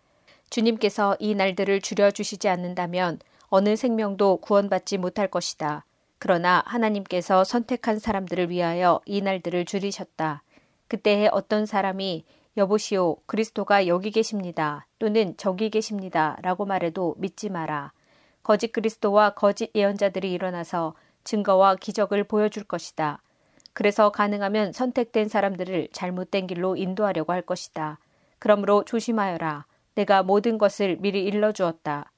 [0.52, 5.84] 주님께서 이 날들을 줄여 주시지 않는다면 어느 생명도 구원받지 못할 것이다.
[6.20, 10.44] 그러나 하나님께서 선택한 사람들을 위하여 이 날들을 줄이셨다.
[10.90, 12.26] 그때에 어떤 사람이
[12.58, 14.86] 여보시오, 그리스도가 여기 계십니다.
[15.00, 16.38] 또는 저기 계십니다.
[16.42, 17.94] 라고 말해도 믿지 마라.
[18.44, 23.22] 거짓 그리스도와 거짓 예언자들이 일어나서 증거와 기적을 보여줄 것이다.
[23.74, 28.00] 그래서 가능하면 선택된 사람들을 잘못된 길로 인도하려고 할 것이다.
[28.40, 29.66] 그러므로 조심하여라.
[29.96, 32.12] 내가 모든 것을 미리 일러주었다.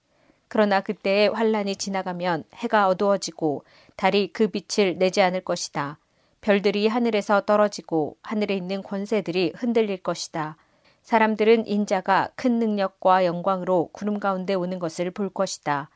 [0.47, 3.63] 그러나 그때의 환란이 지나가면 해가 어두워지고
[3.95, 5.97] 달이 그 빛을 내지 않을 것이다.
[6.41, 10.58] 별들이 하늘에서 떨어지고 하늘에 있는 권세들이 흔들릴 것이다.
[11.04, 15.89] 사람들은 인자가 큰 능력과 영광으로 구름 가운데 오는 것을 볼 것이다.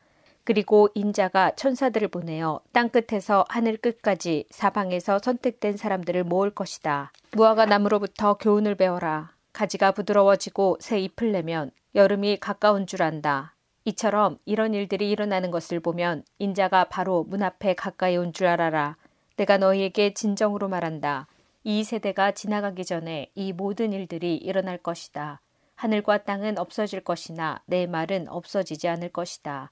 [0.44, 7.12] 그리고 인자가 천사들을 보내어 땅 끝에서 하늘 끝까지 사방에서 선택된 사람들을 모을 것이다.
[7.32, 9.32] 무화과 나무로부터 교훈을 배워라.
[9.52, 13.54] 가지가 부드러워지고 새 잎을 내면 여름이 가까운 줄 안다.
[13.84, 18.96] 이처럼 이런 일들이 일어나는 것을 보면 인자가 바로 문 앞에 가까이 온 줄 알아라.
[19.36, 21.26] 내가 너희에게 진정으로 말한다.
[21.62, 25.40] 이 세대가 지나가기 전에 이 모든 일들이 일어날 것이다.
[25.74, 29.70] 하늘과 땅은 없어질 것이나 내 말은 없어지지 않을 것이다.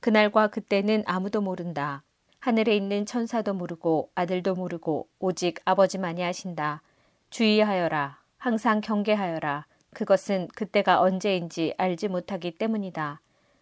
[0.00, 2.02] 그날과 그때는 아무도 모른다.
[2.40, 6.82] 하늘에 있는 천사도 모르고 아들도 모르고 오직 아버지만이 아신다.
[7.30, 8.18] 주의하여라.
[8.38, 9.66] 항상 경계하여라.
[9.94, 13.20] 그것은 그때가 언제인지 알지 못하기 때문이다.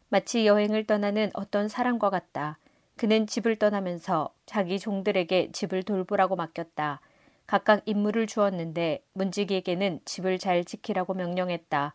[0.08, 2.58] 마치 여행을 떠나는 어떤 사람과 같다.
[2.96, 7.00] 그는 집을 떠나면서 자기 종들에게 집을 돌보라고 맡겼다.
[7.46, 11.94] 각각 임무를 주었는데 문지기에게는 집을 잘 지키라고 명령했다.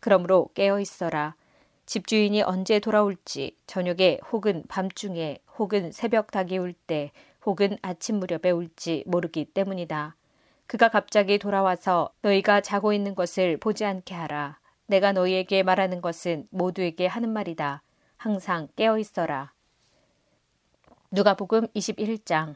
[0.00, 1.34] 그러므로 깨어 있어라.
[1.86, 7.10] 집주인이 언제 돌아올지 저녁에 혹은 밤중에 혹은 새벽 닭이 울 때
[7.46, 10.16] 혹은 아침 무렵에 올지 모르기 때문이다.
[10.66, 14.58] 그가 갑자기 돌아와서 너희가 자고 있는 것을 보지 않게 하라.
[14.86, 17.82] 내가 너희에게 말하는 것은 모두에게 하는 말이다.
[18.16, 19.52] 항상 깨어 있어라.
[21.10, 22.54] 누가복음 21장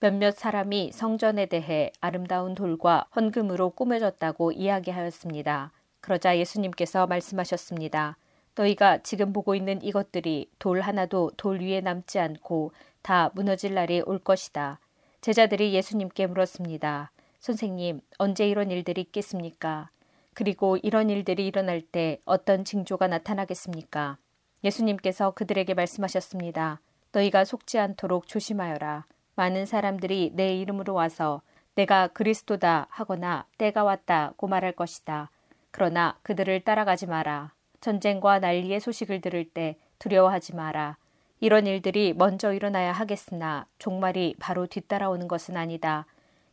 [0.00, 5.70] 몇몇 사람이 성전에 대해 아름다운 돌과 헌금으로 꾸며졌다고 이야기하였습니다.
[6.00, 8.16] 그러자 예수님께서 말씀하셨습니다.
[8.56, 14.18] 너희가 지금 보고 있는 이것들이 돌 하나도 돌 위에 남지 않고 다 무너질 날이 올
[14.18, 14.80] 것이다.
[15.20, 17.12] 제자들이 예수님께 물었습니다.
[17.38, 19.88] 선생님, 언제 이런 일들이 있겠습니까?
[20.32, 24.18] 그리고 이런 일들이 일어날 때 어떤 징조가 나타나겠습니까?
[24.64, 26.80] 예수님께서 그들에게 말씀하셨습니다.
[27.14, 29.06] 너희가 속지 않도록 조심하여라.
[29.36, 31.42] 많은 사람들이 내 이름으로 와서
[31.74, 35.30] 내가 그리스도다 하거나 때가 왔다고 말할 것이다.
[35.70, 37.52] 그러나 그들을 따라가지 마라.
[37.80, 40.96] 전쟁과 난리의 소식을 들을 때 두려워하지 마라.
[41.40, 46.06] 이런 일들이 먼저 일어나야 하겠으나 종말이 바로 뒤따라오는 것은 아니다.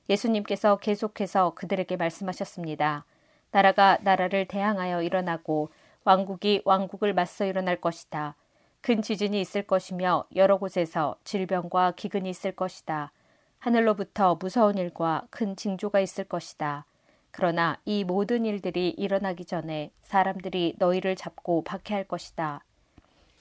[0.09, 3.05] 예수님께서 계속해서 그들에게 말씀하셨습니다.
[3.51, 5.69] 나라가 나라를 대항하여 일어나고
[6.03, 8.35] 왕국이 왕국을 맞서 일어날 것이다.
[8.81, 13.11] 큰 지진이 있을 것이며 여러 곳에서 질병과 기근이 있을 것이다.
[13.59, 16.85] 하늘로부터 무서운 일과 큰 징조가 있을 것이다.
[17.29, 22.65] 그러나 이 모든 일들이 일어나기 전에 사람들이 너희를 잡고 박해할 것이다.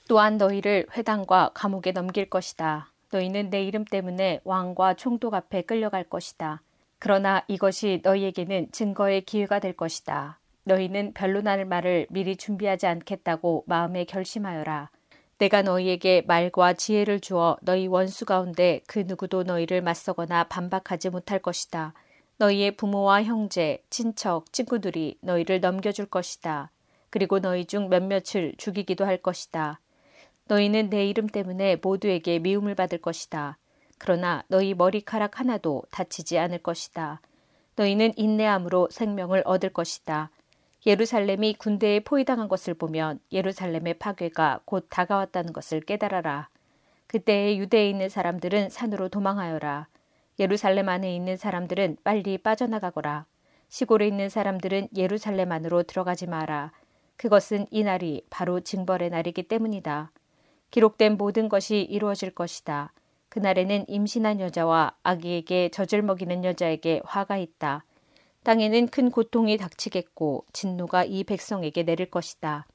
[0.09, 2.93] 또한 너희를 회당과 감옥에 넘길 것이다.
[3.11, 6.61] 너희는 내 이름 때문에 왕과 총독 앞에 끌려갈 것이다.
[6.99, 10.39] 그러나 이것이 너희에게는 증거의 기회가 될 것이다.
[10.65, 14.91] 너희는 변론할 말을 미리 준비하지 않겠다고 마음에 결심하여라.
[15.41, 21.95] 내가 너희에게 말과 지혜를 주어 너희 원수 가운데 그 누구도 너희를 맞서거나 반박하지 못할 것이다.
[22.37, 26.71] 너희의 부모와 형제, 친척, 친구들이 너희를 넘겨줄 것이다.
[27.09, 29.81] 그리고 너희 중 몇몇을 죽이기도 할 것이다.
[30.45, 33.57] 너희는 내 이름 때문에 모두에게 미움을 받을 것이다.
[33.97, 37.23] 그러나 너희 머리카락 하나도 다치지 않을 것이다.
[37.77, 40.29] 너희는 인내함으로 생명을 얻을 것이다.
[40.87, 46.49] 예루살렘이 군대에 포위당한 것을 보면 예루살렘의 파괴가 곧 다가왔다는 것을 깨달아라.
[47.07, 49.89] 그때에 유대에 있는 사람들은 산으로 도망하여라.
[50.39, 53.27] 예루살렘 안에 있는 사람들은 빨리 빠져나가거라.
[53.69, 56.73] 시골에 있는 사람들은 예루살렘 안으로 들어가지 마라.
[57.17, 60.11] 그것은 이 날이 바로 징벌의 날이기 때문이다.
[60.71, 62.93] 기록된 모든 것이 이루어질 것이다.
[63.29, 67.85] 그날에는 임신한 여자와 아기에게 젖을 먹이는 여자에게 화가 있다.
[68.43, 72.67] 땅에는 큰 고통이 닥치겠고 진노가 이 백성에게 내릴 것이다.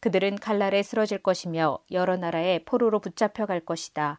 [0.00, 4.18] 그들은 칼날에 쓰러질 것이며 여러 나라의 포로로 붙잡혀 갈 것이다.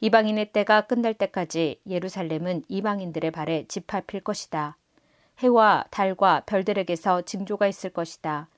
[0.00, 4.76] 이방인의 때가 끝날 때까지 예루살렘은 이방인들의 발에 짓밟힐 것이다.
[5.38, 8.48] 해와 달과 별들에게서 징조가 있을 것이다.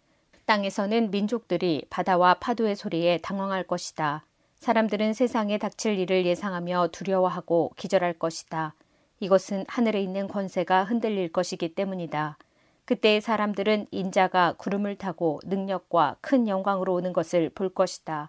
[0.47, 4.25] 땅에서는 민족들이 바다와 파도의 소리에 당황할 것이다.
[4.57, 8.75] 사람들은 세상에 닥칠 일을 예상하며 두려워하고 기절할 것이다.
[9.20, 12.37] 이것은 하늘에 있는 권세가 흔들릴 것이기 때문이다.
[12.85, 18.29] 그때 사람들은 인자가 구름을 타고 능력과 큰 영광으로 오는 것을 볼 것이다.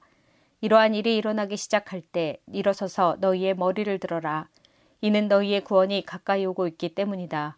[0.62, 4.48] 이러한 일이 일어나기 시작할 때 일어서서 너희의 머리를 들어라.
[5.02, 7.58] 이는 너희의 구원이 가까이 오고 있기 때문이다.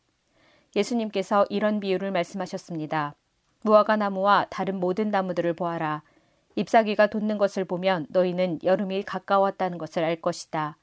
[0.75, 3.15] 예수님께서 이런 비유를 말씀하셨습니다.
[3.61, 6.01] 무화과 나무와 다른 모든 나무들을 보아라.
[6.55, 10.77] 잎사귀가 돋는 것을 보면 너희는 여름이 가까웠다는 것을 알 것이다.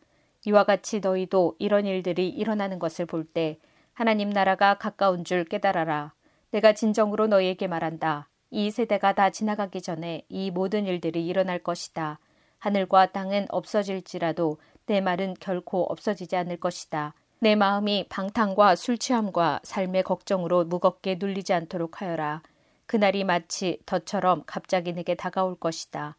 [0.47, 3.59] 이와 같이 너희도 이런 일들이 일어나는 것을 볼 때
[3.95, 6.13] 하나님 나라가 가까운 줄 깨달아라.
[6.51, 8.29] 내가 진정으로 너희에게 말한다.
[8.51, 12.19] 이 세대가 다 지나가기 전에 이 모든 일들이 일어날 것이다.
[12.59, 17.15] 하늘과 땅은 없어질지라도 내 말은 결코 없어지지 않을 것이다.
[17.41, 22.43] 내 마음이 방탕과 술 취함과 삶의 걱정으로 무겁게 눌리지 않도록 하여라.
[22.87, 26.17] 그날이 마치 덫처럼 갑자기 내게 다가올 것이다.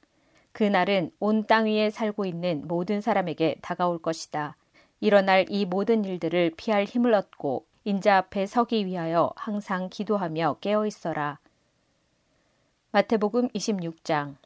[0.56, 4.56] 그날은 온 땅 위에 살고 있는 모든 사람에게 다가올 것이다.
[5.02, 11.40] 일어날 이 모든 일들을 피할 힘을 얻고 인자 앞에 서기 위하여 항상 기도하며 깨어 있어라.
[12.92, 14.38] 마태복음 26장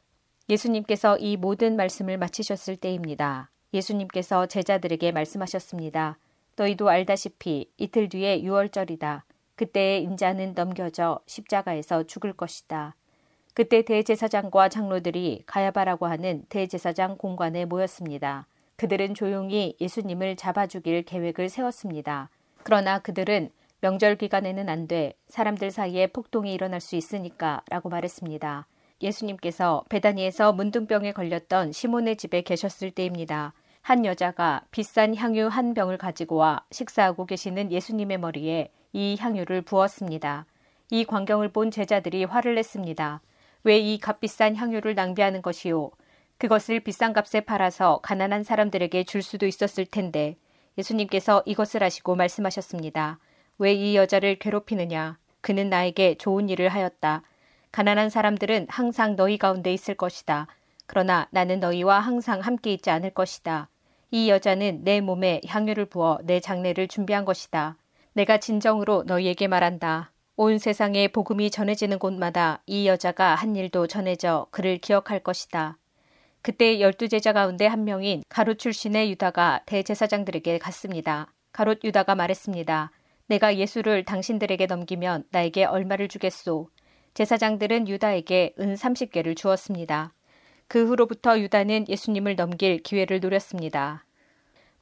[0.48, 3.48] 예수님께서 이 모든 말씀을 마치셨을 때입니다.
[3.72, 6.18] 예수님께서 제자들에게 말씀하셨습니다.
[6.56, 9.24] 너희도 알다시피 이틀 뒤에 유월절이다.
[9.54, 12.96] 그때에 인자는 넘겨져 십자가에서 죽을 것이다.
[13.54, 18.46] 그때 대제사장과 장로들이 가야바라고 하는 대제사장 공관에 모였습니다.
[18.76, 22.30] 그들은 조용히 예수님을 잡아 죽일 계획을 세웠습니다.
[22.62, 23.50] 그러나 그들은
[23.82, 25.14] 명절 기간에는 안 돼.
[25.28, 28.66] 사람들 사이에 폭동이 일어날 수 있으니까 라고 말했습니다.
[29.02, 33.54] 예수님께서 베다니에서 문둥병에 걸렸던 시몬의 집에 계셨을 때입니다.
[33.82, 40.44] 한 여자가 비싼 향유 한 병을 가지고 와 식사하고 계시는 예수님의 머리에 이 향유를 부었습니다.
[40.90, 43.22] 이 광경을 본 제자들이 화를 냈습니다.
[43.64, 45.90] 왜 이 값비싼 향유를 낭비하는 것이오?
[46.38, 50.36] 그것을 비싼 값에 팔아서 가난한 사람들에게 줄 수도 있었을 텐데
[50.78, 53.18] 예수님께서 이것을 아시고 말씀하셨습니다.
[53.58, 55.18] 왜 이 여자를 괴롭히느냐?
[55.42, 57.22] 그는 나에게 좋은 일을 하였다.
[57.72, 60.46] 가난한 사람들은 항상 너희 가운데 있을 것이다.
[60.86, 63.68] 그러나 나는 너희와 항상 함께 있지 않을 것이다.
[64.10, 67.76] 이 여자는 내 몸에 향유를 부어 내 장례를 준비한 것이다.
[68.14, 70.10] 내가 진정으로 너희에게 말한다.
[70.42, 75.76] 온 세상에 복음이 전해지는 곳마다 이 여자가 한 일도 전해져 그를 기억할 것이다.
[76.40, 81.30] 그때 열두 제자 가운데 한 명인 가롯 출신의 유다가 대제사장들에게 갔습니다.
[81.52, 82.90] 가롯 유다가 말했습니다.
[83.26, 86.70] 내가 예수를 당신들에게 넘기면 나에게 얼마를 주겠소?
[87.12, 90.14] 제사장들은 유다에게 은 30개를 주었습니다.
[90.68, 94.06] 그 후로부터 유다는 예수님을 넘길 기회를 노렸습니다.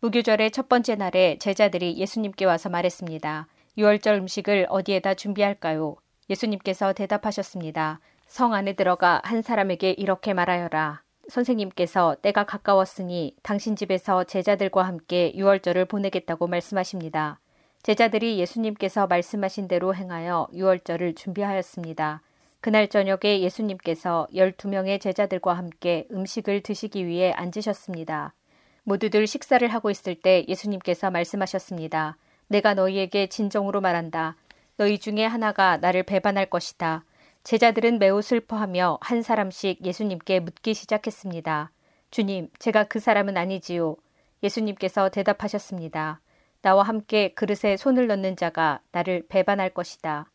[0.02, 3.48] 무교절의 첫 번째 날에 제자들이 예수님께 와서 말했습니다.
[3.78, 5.94] 유월절 음식을 어디에다 준비할까요?
[6.28, 8.00] 예수님께서 대답하셨습니다.
[8.26, 11.02] 성 안에 들어가 한 사람에게 이렇게 말하여라.
[11.28, 17.38] 선생님께서 때가 가까웠으니 당신 집에서 제자들과 함께 유월절을 보내겠다고 말씀하십니다.
[17.84, 22.22] 제자들이 예수님께서 말씀하신 대로 행하여 유월절을 준비하였습니다.
[22.60, 28.34] 그날 저녁에 예수님께서 12명의 제자들과 함께 음식을 드시기 위해 앉으셨습니다.
[28.82, 32.16] 모두들 식사를 하고 있을 때 예수님께서 말씀하셨습니다.
[32.48, 34.36] 내가 너희에게 진정으로 말한다.
[34.76, 37.04] 너희 중에 하나가 나를 배반할 것이다.
[37.44, 41.70] 제자들은 매우 슬퍼하며 한 사람씩 예수님께 묻기 시작했습니다.
[42.10, 43.96] 주님, 제가 그 사람은 아니지요.
[44.42, 46.20] 예수님께서 대답하셨습니다.
[46.62, 50.30] 나와 함께 그릇에 손을 넣는 자가 나를 배반할 것이다.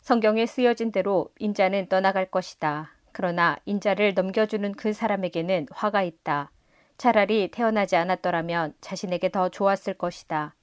[0.00, 2.90] 성경에 쓰여진 대로 인자는 떠나갈 것이다.
[3.12, 6.50] 그러나 인자를 넘겨주는 그 사람에게는 화가 있다.
[6.98, 10.54] 차라리 태어나지 않았더라면 자신에게 더 좋았을 것이다.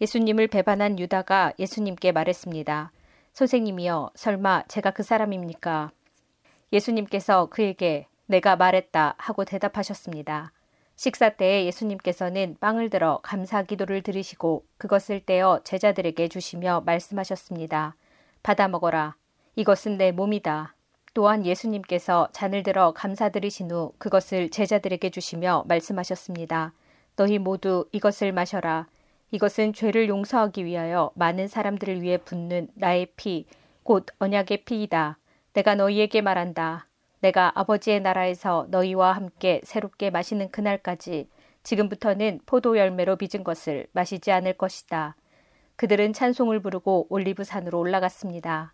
[0.00, 2.90] 예수님을 배반한 유다가 예수님께 말했습니다.
[3.32, 5.90] 선생님이여, 설마 제가 그 사람입니까?
[6.72, 10.52] 예수님께서 그에게 내가 말했다 하고 대답하셨습니다.
[10.96, 17.96] 식사 때에 예수님께서는 빵을 들어 감사 기도를 드리시고 그것을 떼어 제자들에게 주시며 말씀하셨습니다.
[18.42, 19.16] 받아 먹어라.
[19.56, 20.74] 이것은 내 몸이다.
[21.14, 26.72] 또한 예수님께서 잔을 들어 감사드리신 후 그것을 제자들에게 주시며 말씀하셨습니다.
[27.16, 28.86] 너희 모두 이것을 마셔라.
[29.34, 33.46] 이것은 죄를 용서하기 위하여 많은 사람들을 위해 붓는 나의 피,
[33.82, 35.18] 곧 언약의 피이다.
[35.54, 36.86] 내가 너희에게 말한다.
[37.18, 41.28] 내가 아버지의 나라에서 너희와 함께 새롭게 마시는 그날까지
[41.64, 45.16] 지금부터는 포도 열매로 빚은 것을 마시지 않을 것이다.
[45.74, 48.72] 그들은 찬송을 부르고 올리브산으로 올라갔습니다.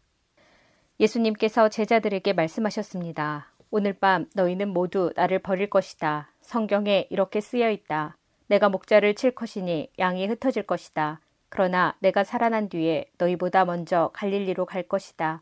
[0.99, 3.51] 예수님께서 제자들에게 말씀하셨습니다.
[3.71, 6.35] 오늘 밤 너희는 모두 나를 버릴 것이다.
[6.43, 8.19] 성경에 이렇게 쓰여 있다.
[8.51, 11.21] 내가 목자를 칠 것이니 양이 흩어질 것이다.
[11.51, 15.41] 그러나 내가 살아난 뒤에 너희보다 먼저 갈릴리로 갈 것이다.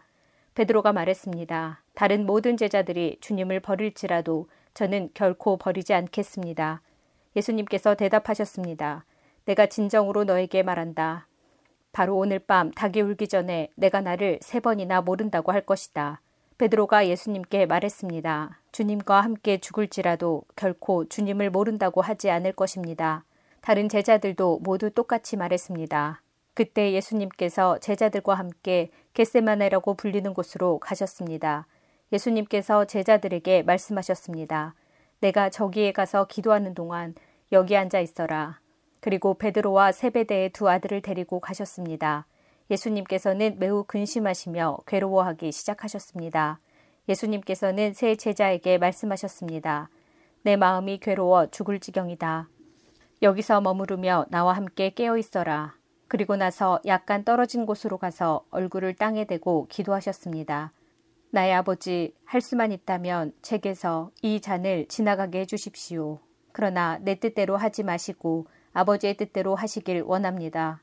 [0.54, 1.82] 베드로가 말했습니다.
[1.94, 6.82] 다른 모든 제자들이 주님을 버릴지라도 저는 결코 버리지 않겠습니다.
[7.34, 9.06] 예수님께서 대답하셨습니다.
[9.46, 11.28] 내가 진정으로 너에게 말한다.
[11.92, 16.20] 바로 오늘 밤 닭이 울기 전에 내가 나를 세 번이나 모른다고 할 것이다.
[16.58, 18.60] 베드로가 예수님께 말했습니다.
[18.72, 23.24] 주님과 함께 죽을지라도 결코 주님을 모른다고 하지 않을 것입니다.
[23.60, 26.20] 다른 제자들도 모두 똑같이 말했습니다.
[26.54, 31.68] 그때 예수님께서 제자들과 함께 겟세마네라고 불리는 곳으로 가셨습니다.
[32.12, 34.74] 예수님께서 제자들에게 말씀하셨습니다.
[35.20, 37.14] 내가 저기에 가서 기도하는 동안
[37.52, 38.58] 여기 앉아 있어라.
[38.98, 42.26] 그리고 베드로와 세베대의 두 아들을 데리고 가셨습니다.
[42.70, 46.60] 예수님께서는 매우 근심하시며 괴로워하기 시작하셨습니다.
[47.08, 49.88] 예수님께서는 세 제자에게 말씀하셨습니다.
[50.42, 52.48] 내 마음이 괴로워 죽을 지경이다.
[53.22, 55.74] 여기서 머무르며 나와 함께 깨어 있어라.
[56.06, 60.72] 그리고 나서 약간 떨어진 곳으로 가서 얼굴을 땅에 대고 기도하셨습니다.
[61.30, 66.20] 나의 아버지, 할 수만 있다면 책에서 이 잔을 지나가게 해주십시오.
[66.52, 70.80] 그러나 내 뜻대로 하지 마시고 아버지의 뜻대로 하시길 원합니다.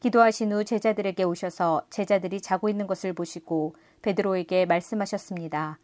[0.00, 5.78] 기도하신 후 제자들에게 오셔서 제자들이 자고 있는 것을 보시고 베드로에게 말씀하셨습니다.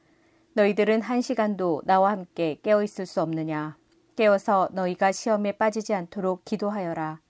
[0.55, 3.77] 너희들은 한 시간도 나와 함께 깨어 있을 수 없느냐?
[4.17, 7.21] 깨어서 너희가 시험에 빠지지 않도록 기도하여라.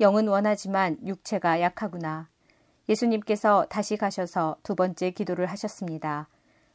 [0.00, 2.28] 영은 원하지만 육체가 약하구나.
[2.88, 6.28] 예수님께서 다시 가셔서 두 번째 기도를 하셨습니다.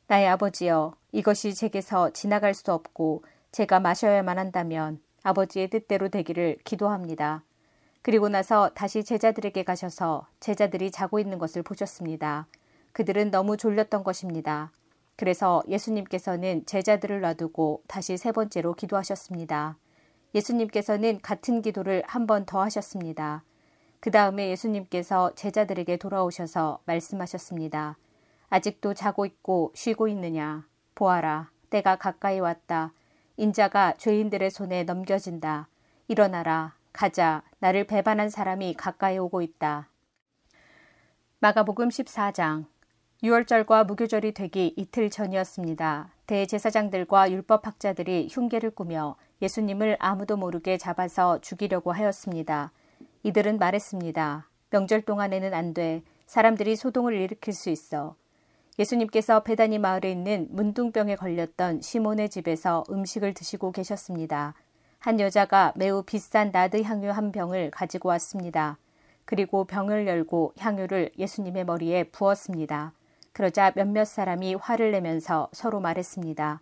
[0.08, 7.44] 나의 아버지여, 이것이 제게서 지나갈 수 없고 제가 마셔야만 한다면 아버지의 뜻대로 되기를 기도합니다.
[8.04, 12.48] 그리고 나서 다시 제자들에게 가셔서 제자들이 자고 있는 것을 보셨습니다.
[12.92, 14.72] 그들은 너무 졸렸던 것입니다.
[15.16, 19.78] 그래서 예수님께서는 제자들을 놔두고 다시 세 번째로 기도하셨습니다.
[20.36, 23.44] 예수님께서는 같은 기도를 한 번 더 하셨습니다.
[24.02, 27.98] 그 다음에 예수님께서 제자들에게 돌아오셔서 말씀하셨습니다.
[28.50, 30.68] 아직도 자고 있고 쉬고 있느냐?
[30.96, 32.92] 보아라, 때가 가까이 왔다.
[33.38, 35.70] 인자가 죄인들의 손에 넘겨진다.
[36.10, 37.44] 일어나라, 가자.
[37.60, 39.90] 나를 배반한 사람이 가까이 오고 있다.
[41.40, 42.66] 마가복음 14장
[43.24, 46.10] 6월절과 무교절이 되기 이틀 전이었습니다.
[46.28, 52.72] 대제사장들과 율법학자들이 흉계를 꾸며 예수님을 아무도 모르게 잡아서 죽이려고 하였습니다.
[53.24, 54.50] 이들은 말했습니다.
[54.70, 56.04] 명절 동안에는 안 돼.
[56.28, 58.16] 사람들이 소동을 일으킬 수 있어.
[58.80, 64.56] 예수님께서 베다니 마을에 있는 문둥병에 걸렸던 시몬의 집에서 음식을 드시고 계셨습니다.
[65.04, 68.78] 한 여자가 매우 비싼 나드 향유 한 병을 가지고 왔습니다.
[69.26, 72.94] 그리고 병을 열고 향유를 예수님의 머리에 부었습니다.
[73.34, 76.62] 그러자 몇몇 사람이 화를 내면서 서로 말했습니다.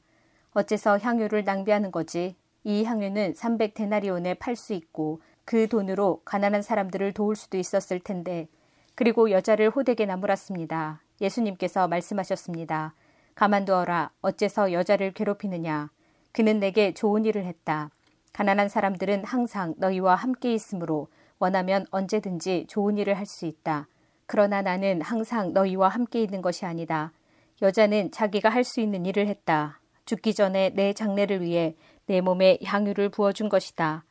[0.53, 2.35] 어째서 향유를 낭비하는 거지?
[2.63, 8.47] 이 향유는 300데나리온에 팔 수 있고 그 돈으로 가난한 사람들을 도울 수도 있었을 텐데
[8.95, 11.03] 그리고 여자를 호되게 나무랐습니다.
[11.21, 12.95] 예수님께서 말씀하셨습니다.
[13.35, 14.09] 가만두어라.
[14.21, 15.91] 어째서 여자를 괴롭히느냐?
[16.31, 17.91] 그는 내게 좋은 일을 했다.
[18.33, 21.07] 가난한 사람들은 항상 너희와 함께 있으므로
[21.39, 23.87] 원하면 언제든지 좋은 일을 할 수 있다.
[24.25, 27.11] 그러나 나는 항상 너희와 함께 있는 것이 아니다.
[27.61, 29.79] 여자는 자기가 할 수 있는 일을 했다.
[30.05, 31.75] 죽기 전에 내 장례를 위해
[32.05, 34.05] 내 몸에 향유를 부어준 것이다.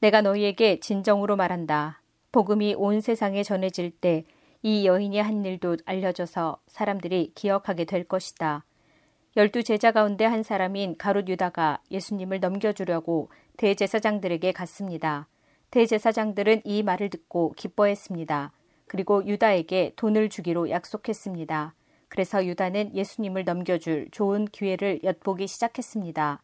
[0.00, 2.02] 내가 너희에게 진정으로 말한다.
[2.32, 4.24] 복음이 온 세상에 전해질 때
[4.62, 8.64] 이 여인이 한 일도 알려져서 사람들이 기억하게 될 것이다.
[9.36, 13.30] 열두 제자 가운데 한 사람인 가롯 유다가 예수님을 넘겨주려고
[13.60, 15.28] 대제사장들에게 갔습니다.
[15.70, 18.52] 대제사장들은 이 말을 듣고 기뻐했습니다.
[18.86, 21.74] 그리고 유다에게 돈을 주기로 약속했습니다.
[22.08, 26.42] 그래서 유다는 예수님을 넘겨줄 좋은 기회를 엿보기 시작했습니다.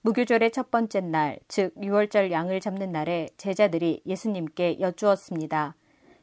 [0.00, 5.74] 무교절의 첫 번째 날, 즉 6월절 양을 잡는 날에 제자들이 예수님께 여쭈었습니다.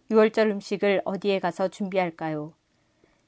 [0.10, 2.54] 6월절 음식을 어디에 가서 준비할까요?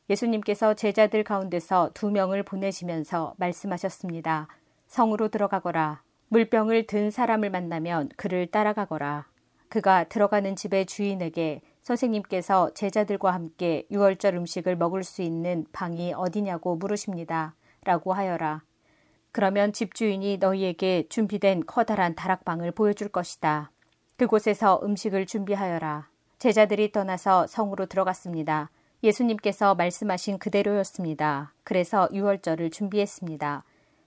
[0.10, 4.48] 예수님께서 제자들 가운데서 두 명을 보내시면서 말씀하셨습니다.
[4.88, 6.02] 성으로 들어가거라.
[6.30, 9.28] 물병을 든 사람을 만나면 그를 따라가거라.
[9.70, 17.56] 그가 들어가는 집의 주인에게 선생님께서 제자들과 함께 유월절 음식을 먹을 수 있는 방이 어디냐고 물으십니다.
[17.84, 18.64] 라고 하여라.
[19.32, 23.72] 그러면 집주인이 너희에게 준비된 커다란 다락방을 보여줄 것이다.
[24.16, 26.08] 그곳에서 음식을 준비하여라.
[26.40, 28.70] 제자들이 떠나서 성으로 들어갔습니다.
[29.04, 31.54] 예수님께서 말씀하신 그대로였습니다.
[31.64, 33.64] 그래서 유월절을 준비했습니다.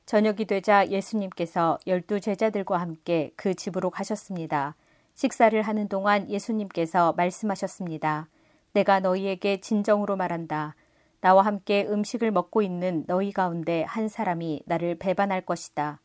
[0.07, 4.77] 저녁이 되자 예수님께서 열두 제자들과 함께 그 집으로 가셨습니다.
[5.15, 8.29] 식사를 하는 동안 예수님께서 말씀하셨습니다.
[8.73, 10.77] 내가 너희에게 진정으로 말한다.
[11.21, 16.01] 나와 함께 음식을 먹고 있는 너희 가운데 한 사람이 나를 배반할 것이다.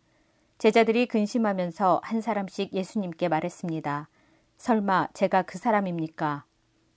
[0.58, 4.10] 제자들이 근심하면서 한 사람씩 예수님께 말했습니다.
[4.58, 6.46] 설마 제가 그 사람입니까?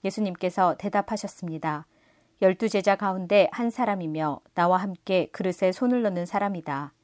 [0.03, 1.85] 예수님께서 대답하셨습니다.
[2.41, 6.94] 열두 제자 가운데 한 사람이며 나와 함께 그릇에 손을 넣는 사람이다.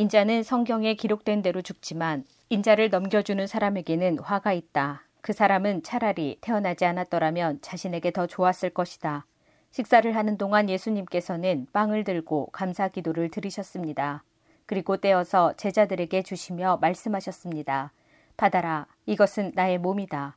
[0.00, 5.02] 인자는 성경에 기록된 대로 죽지만 인자를 넘겨주는 사람에게는 화가 있다.
[5.20, 9.26] 그 사람은 차라리 태어나지 않았더라면 자신에게 더 좋았을 것이다.
[9.72, 14.24] 식사를 하는 동안 예수님께서는 빵을 들고 감사 기도를 드리셨습니다.
[14.64, 17.92] 그리고 떼어서 제자들에게 주시며 말씀하셨습니다.
[18.38, 18.86] 받아라.
[19.04, 20.34] 이것은 나의 몸이다.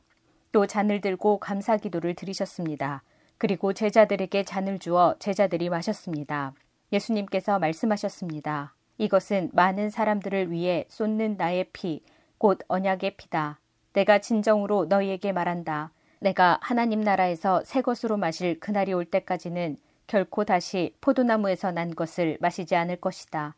[0.52, 3.02] 또 잔을 들고 감사 기도를 드리셨습니다.
[3.38, 6.52] 그리고 제자들에게 잔을 주어 제자들이 마셨습니다.
[6.92, 8.74] 예수님께서 말씀하셨습니다.
[8.98, 12.02] 이것은 많은 사람들을 위해 쏟는 나의 피,
[12.38, 13.58] 곧 언약의 피다.
[13.92, 15.90] 내가 진정으로 너희에게 말한다.
[16.20, 19.76] 내가 하나님 나라에서 새 것으로 마실 그날이 올 때까지는
[20.06, 23.56] 결코 다시 포도나무에서 난 것을 마시지 않을 것이다.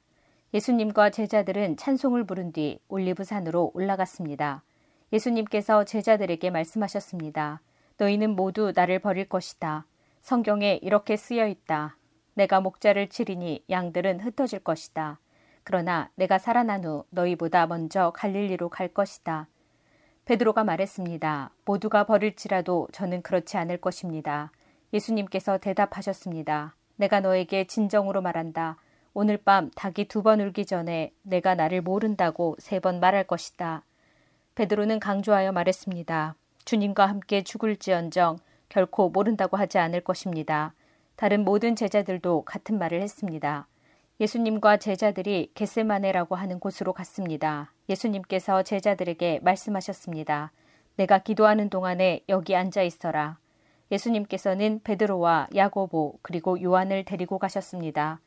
[0.55, 4.63] 예수님과 제자들은 찬송을 부른 뒤 올리브산으로 올라갔습니다.
[5.13, 7.61] 예수님께서 제자들에게 말씀하셨습니다.
[7.99, 9.87] 너희는 모두 나를 버릴 것이다.
[10.23, 11.97] 성경에 이렇게 쓰여 있다.
[12.35, 15.19] 내가 목자를 치리니 양들은 흩어질 것이다.
[15.67, 19.49] 그러나 내가 살아난 후 너희보다 먼저 갈릴리로 갈 것이다.
[20.25, 21.51] 베드로가 말했습니다.
[21.65, 24.53] 모두가 버릴지라도 저는 그렇지 않을 것입니다.
[24.93, 26.77] 예수님께서 대답하셨습니다.
[26.95, 28.77] 내가 너에게 진정으로 말한다.
[29.13, 33.83] 오늘 밤 닭이 두 번 울기 전에 내가 나를 모른다고 세 번 말할 것이다.
[34.55, 36.37] 베드로는 강조하여 말했습니다.
[36.65, 38.39] 주님과 함께 죽을지언정
[38.69, 40.75] 결코 모른다고 하지 않을 것입니다.
[41.17, 43.67] 다른 모든 제자들도 같은 말을 했습니다.
[44.19, 47.73] 예수님과 제자들이 겟세마네라고 하는 곳으로 갔습니다.
[47.91, 50.53] 예수님께서 제자들에게 말씀하셨습니다.
[50.97, 53.39] 내가 기도하는 동안에 여기 앉아 있어라.
[53.93, 58.21] 예수님께서는 베드로와 야고보 그리고 요한을 데리고 가셨습니다.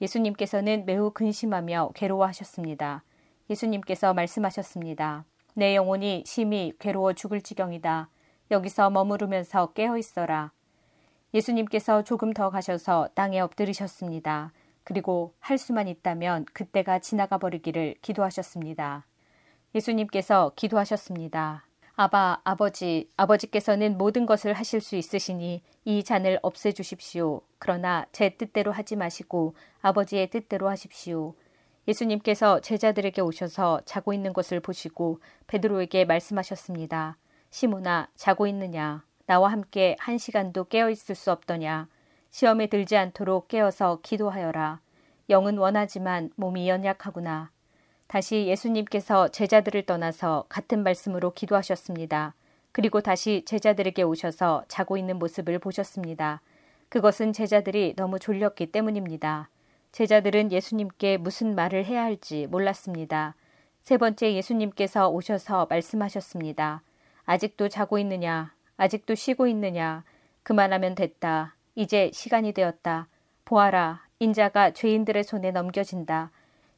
[0.00, 3.02] 예수님께서는 매우 근심하며 괴로워하셨습니다.
[3.50, 5.24] 예수님께서 말씀하셨습니다.
[5.54, 8.08] 내 영혼이 심히 괴로워 죽을 지경이다.
[8.52, 10.52] 여기서 머무르면서 깨어 있어라.
[11.34, 14.52] 예수님께서 조금 더 가셔서 땅에 엎드리셨습니다.
[14.84, 19.06] 그리고 할 수만 있다면 그때가 지나가 버리기를 기도하셨습니다.
[19.74, 21.66] 예수님께서 기도하셨습니다.
[21.94, 27.42] 아바, 아버지, 아버지께서는 모든 것을 하실 수 있으시니 이 잔을 없애주십시오.
[27.58, 31.34] 그러나 제 뜻대로 하지 마시고 아버지의 뜻대로 하십시오.
[31.86, 37.18] 예수님께서 제자들에게 오셔서 자고 있는 것을 보시고 베드로에게 말씀하셨습니다.
[37.50, 39.04] 시모나, 자고 있느냐?
[39.26, 41.88] 나와 함께 한 시간도 깨어 있을 수 없더냐?
[42.32, 44.80] 시험에 들지 않도록 깨어서 기도하여라.
[45.28, 47.50] 영은 원하지만 몸이 연약하구나.
[48.06, 52.34] 다시 예수님께서 제자들을 떠나서 같은 말씀으로 기도하셨습니다.
[52.72, 56.40] 그리고 다시 제자들에게 오셔서 자고 있는 모습을 보셨습니다.
[56.88, 59.50] 그것은 제자들이 너무 졸렸기 때문입니다.
[59.92, 63.34] 제자들은 예수님께 무슨 말을 해야 할지 몰랐습니다.
[63.82, 66.82] 세 번째 예수님께서 오셔서 말씀하셨습니다.
[67.26, 68.54] 아직도 자고 있느냐?
[68.78, 70.02] 아직도 쉬고 있느냐?
[70.42, 71.56] 그만하면 됐다.
[71.74, 73.08] 이제 시간이 되었다.
[73.44, 76.30] 보아라, 인자가 죄인들의 손에 넘겨진다.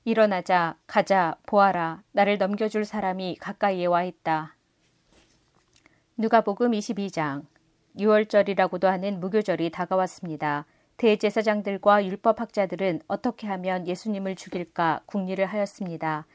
[0.05, 4.57] 일어나자, 가자, 보아라, 나를 넘겨줄 사람이 가까이에 와 있다.
[6.17, 7.45] 누가복음 22장
[7.99, 10.67] 6월절이라고도 하는 무교절이 다가왔습니다.
[10.97, 16.27] 대제사장들과 율법학자들은 어떻게 하면 예수님을 죽일까 궁리를 하였습니다.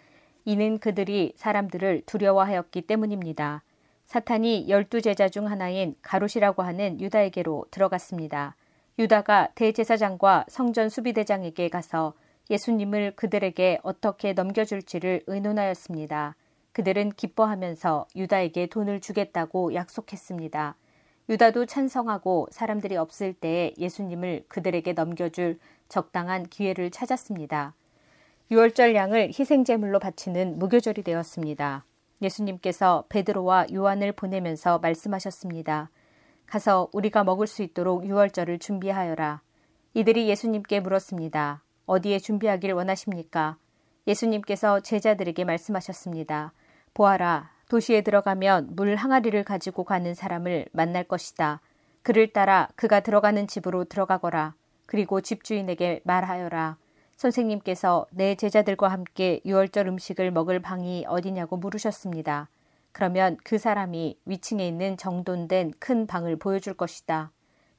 [0.45, 3.63] 이는 그들이 사람들을 두려워하였기 때문입니다.
[4.09, 8.55] 사탄이 열두 제자 중 하나인 가롯이라고 하는 유다에게로 들어갔습니다.
[8.97, 12.15] 유다가 대제사장과 성전 수비대장에게 가서
[12.49, 16.35] 예수님을 그들에게 어떻게 넘겨줄지를 의논하였습니다.
[16.71, 20.75] 그들은 기뻐하면서 유다에게 돈을 주겠다고 약속했습니다.
[21.29, 27.75] 유다도 찬성하고 사람들이 없을 때에 예수님을 그들에게 넘겨줄 적당한 기회를 찾았습니다.
[28.49, 31.85] 유월절 양을 희생제물로 바치는 무교절이 되었습니다.
[32.21, 35.89] 예수님께서 베드로와 요한을 보내면서 말씀하셨습니다.
[36.45, 39.41] 가서 우리가 먹을 수 있도록 유월절을 준비하여라.
[39.93, 41.63] 이들이 예수님께 물었습니다.
[41.85, 43.57] 어디에 준비하길 원하십니까?
[44.07, 46.53] 예수님께서 제자들에게 말씀하셨습니다.
[46.93, 51.61] 보아라, 도시에 들어가면 물 항아리를 가지고 가는 사람을 만날 것이다.
[52.01, 54.55] 그를 따라 그가 들어가는 집으로 들어가거라.
[54.85, 56.77] 그리고 집주인에게 말하여라.
[57.19, 62.47] 선생님께서 내 제자들과 함께 유월절 음식을 먹을 방이 어디냐고 물으셨습니다.
[62.93, 67.31] 그러면 그 사람이 위층에 있는 정돈된 큰 방을 보여줄 것이다.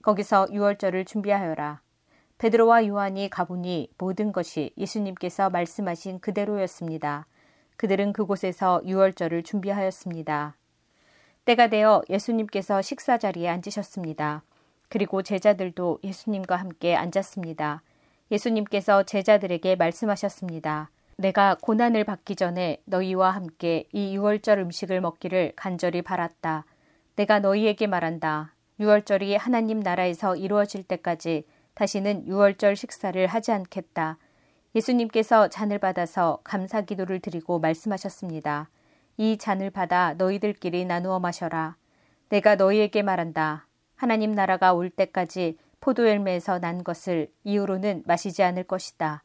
[0.02, 1.80] 거기서 유월절을 준비하여라.
[2.36, 7.26] 베드로와 요한이 가보니 모든 것이 예수님께서 말씀하신 그대로였습니다.
[7.78, 10.54] 그들은 그곳에서 유월절을 준비하였습니다.
[11.46, 14.42] 때가 되어 예수님께서 식사 자리에 앉으셨습니다.
[14.90, 17.80] 그리고 제자들도 예수님과 함께 앉았습니다.
[18.30, 20.90] 예수님께서 제자들에게 말씀하셨습니다.
[21.16, 26.64] 내가 고난을 받기 전에 너희와 함께 이 유월절 음식을 먹기를 간절히 바랐다.
[27.16, 28.54] 내가 너희에게 말한다.
[28.78, 34.16] 유월절이 하나님 나라에서 이루어질 때까지 다시는 유월절 식사를 하지 않겠다.
[34.74, 38.70] 예수님께서 잔을 받아서 감사 기도를 드리고 말씀하셨습니다.
[39.18, 41.76] 이 잔을 받아 너희들끼리 나누어 마셔라.
[42.30, 43.66] 내가 너희에게 말한다.
[43.96, 49.22] 하나님 나라가 올 때까지 포도열매에서 난 것을 이후로는 마시지 않을 것이다.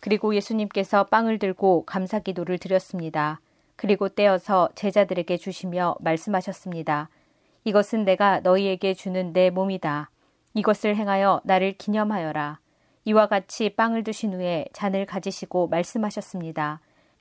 [0.00, 3.40] 그리고 예수님께서 빵을 들고 감사 기도를 드렸습니다.
[3.76, 7.08] 그리고 떼어서 제자들에게 주시며 말씀하셨습니다.
[7.64, 10.10] 이것은 내가 너희에게 주는 내 몸이다.
[10.54, 12.60] 이것을 행하여 나를 기념하여라.
[13.06, 16.80] 이와 같이 빵을 드신 후에 잔을 가지시고 말씀하셨습니다.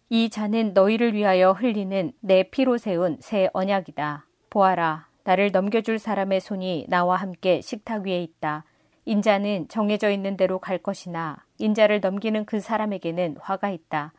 [0.09, 4.25] 이 잔은 너희를 위하여 흘리는 내 피로 세운 새 언약이다.
[4.49, 5.12] 보아라.
[5.23, 8.65] 나를 넘겨줄 사람의 손이 나와 함께 식탁 위에 있다.
[9.05, 14.13] 인자는 정해져 있는 대로 갈 것이나 인자를 넘기는 그 사람에게는 화가 있다.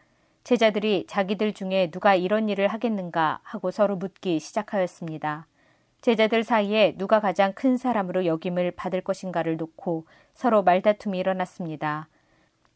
[0.44, 5.46] 제자들이 자기들 중에 누가 이런 일을 하겠는가 하고 서로 묻기 시작하였습니다.
[6.02, 12.08] 제자들 사이에 누가 가장 큰 사람으로 역임을 받을 것인가를 놓고 서로 말다툼이 일어났습니다.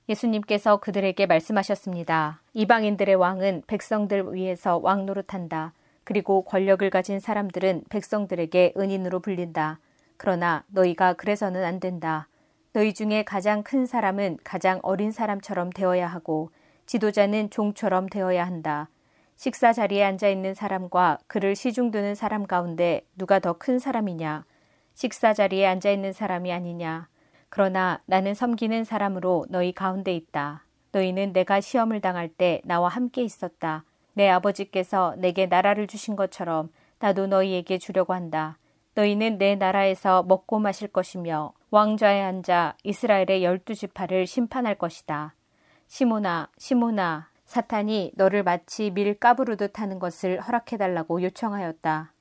[0.08, 2.40] 예수님께서 그들에게 말씀하셨습니다.
[2.54, 5.74] 이방인들의 왕은 백성들 위에서 왕 노릇한다.
[6.08, 9.78] 그리고 권력을 가진 사람들은 백성들에게 은인으로 불린다.
[10.16, 12.28] 그러나 너희가 그래서는 안 된다.
[12.72, 16.50] 너희 중에 가장 큰 사람은 가장 어린 사람처럼 되어야 하고
[16.86, 18.88] 지도자는 종처럼 되어야 한다.
[19.36, 24.46] 식사 자리에 앉아 있는 사람과 그를 시중드는 사람 가운데 누가 더 큰 사람이냐?
[24.94, 27.06] 식사 자리에 앉아 있는 사람이 아니냐?
[27.50, 30.64] 그러나 나는 섬기는 사람으로 너희 가운데 있다.
[30.92, 33.84] 너희는 내가 시험을 당할 때 나와 함께 있었다.
[34.18, 38.58] 내 아버지께서 내게 나라를 주신 것처럼 나도 너희에게 주려고 한다.
[38.94, 45.36] 너희는 내 나라에서 먹고 마실 것이며 왕좌에 앉아 이스라엘의 열두 지파를 심판할 것이다.
[45.86, 52.12] 시모나, 시모나, 사탄이 너를 마치 밀 까부르듯 하는 것을 허락해달라고 요청하였다.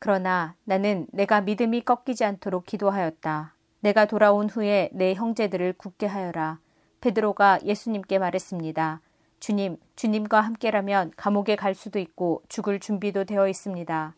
[0.00, 3.54] 그러나 나는 내가 믿음이 꺾이지 않도록 기도하였다.
[3.78, 6.58] 내가 돌아온 후에 내 형제들을 굳게 하여라.
[7.00, 9.00] 베드로가 예수님께 말했습니다.
[9.44, 14.14] 주님, 주님과 함께라면 감옥에 갈 수도 있고 죽을 준비도 되어 있습니다.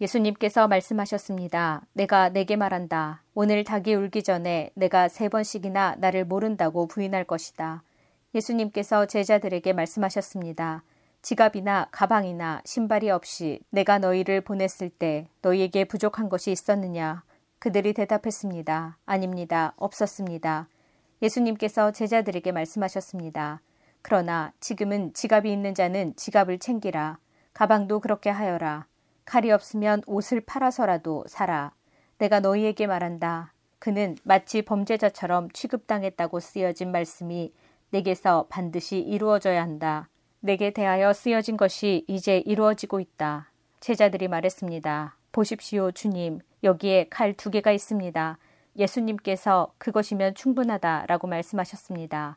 [0.00, 1.82] 예수님께서 말씀하셨습니다.
[1.92, 3.24] 내가 내게 말한다.
[3.34, 7.82] 오늘 닭이 울기 전에 내가 세 번씩이나 나를 모른다고 부인할 것이다.
[8.32, 10.84] 예수님께서 제자들에게 말씀하셨습니다.
[11.20, 17.24] 지갑이나 가방이나 신발이 없이 내가 너희를 보냈을 때 너희에게 부족한 것이 있었느냐?
[17.58, 18.98] 그들이 대답했습니다.
[19.04, 19.74] 아닙니다.
[19.78, 20.68] 없었습니다.
[21.22, 23.62] 예수님께서 제자들에게 말씀하셨습니다.
[24.02, 27.18] 그러나 지금은 지갑이 있는 자는 지갑을 챙기라.
[27.52, 28.86] 가방도 그렇게 하여라.
[29.24, 31.72] 칼이 없으면 옷을 팔아서라도 사라.
[32.18, 33.52] 내가 너희에게 말한다.
[33.78, 37.52] 그는 마치 범죄자처럼 취급당했다고 쓰여진 말씀이
[37.90, 40.08] 내게서 반드시 이루어져야 한다.
[40.40, 43.50] 내게 대하여 쓰여진 것이 이제 이루어지고 있다.
[43.80, 45.16] 제자들이 말했습니다.
[45.32, 46.40] 보십시오, 주님.
[46.62, 48.38] 여기에 칼 두 개가 있습니다.
[48.76, 52.36] 예수님께서 그것이면 충분하다라고 말씀하셨습니다.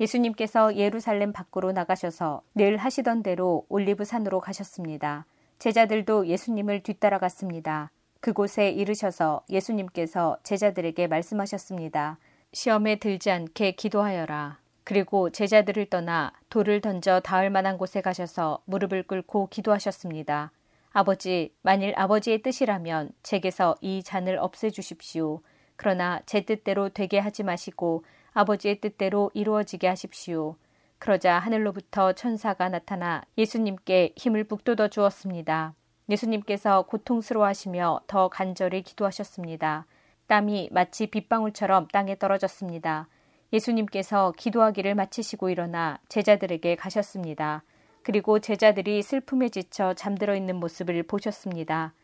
[0.00, 5.26] 예수님께서 예루살렘 밖으로 나가셔서 늘 하시던 대로 올리브 산으로 가셨습니다.
[5.58, 7.90] 제자들도 예수님을 뒤따라갔습니다.
[8.20, 12.18] 그곳에 이르셔서 예수님께서 제자들에게 말씀하셨습니다.
[12.52, 14.58] 시험에 들지 않게 기도하여라.
[14.84, 20.52] 그리고 제자들을 떠나 돌을 던져 닿을 만한 곳에 가셔서 무릎을 꿇고 기도하셨습니다.
[20.92, 25.40] 아버지, 만일 아버지의 뜻이라면 제게서 이 잔을 없애주십시오.
[25.76, 28.04] 그러나 제 뜻대로 되게 하지 마시고
[28.36, 30.56] 아버지의 뜻대로 이루어지게 하십시오.
[30.98, 35.74] 그러자 하늘로부터 천사가 나타나 예수님께 힘을 북돋워 주었습니다.
[36.10, 39.86] 예수님께서 고통스러워하시며 더 간절히 기도하셨습니다.
[40.26, 43.08] 땀이 마치 빗방울처럼 땅에 떨어졌습니다.
[43.54, 47.62] 예수님께서 기도하기를 마치시고 일어나 제자들에게 가셨습니다.
[48.02, 51.94] 그리고 제자들이 슬픔에 지쳐 잠들어 있는 모습을 보셨습니다.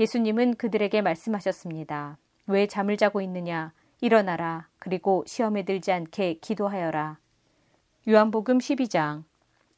[0.00, 2.16] 예수님은 그들에게 말씀하셨습니다.
[2.46, 3.72] 왜 잠을 자고 있느냐?
[4.02, 4.68] 일어나라.
[4.78, 7.16] 그리고 시험에 들지 않게 기도하여라.
[8.06, 9.24] 요한복음 12장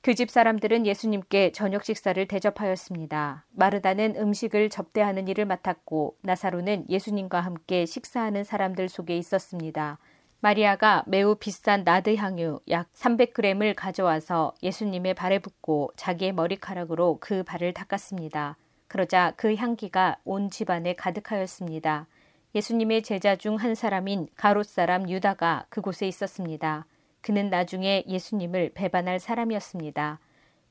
[0.05, 3.47] 그 집 사람들은 예수님께 저녁 식사를 대접하였습니다.
[3.53, 9.99] 마르다는 음식을 접대하는 일을 맡았고 나사로는 예수님과 함께 식사하는 사람들 속에 있었습니다.
[10.41, 17.73] 마리아가 매우 비싼 나드 향유 약 300g을 가져와서 예수님의 발에 붓고 자기의 머리카락으로 그 발을
[17.73, 18.59] 닦았습니다.
[18.89, 22.07] 그러자 그 향기가 온 집안에 가득하였습니다.
[22.55, 26.87] 예수님의 제자 중 한 사람인 가롯 사람 유다가 그곳에 있었습니다.
[27.21, 30.21] 그는 나중에 예수님을 배반할 사람이었습니다.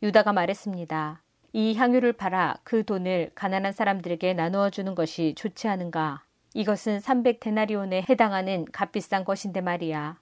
[0.02, 1.22] 유다가 말했습니다.
[1.52, 6.24] 이 향유를 팔아 그 돈을 가난한 사람들에게 나누어 주는 것이 좋지 않은가?
[6.54, 10.18] 이것은 300데나리온에 해당하는 값비싼 것인데 말이야.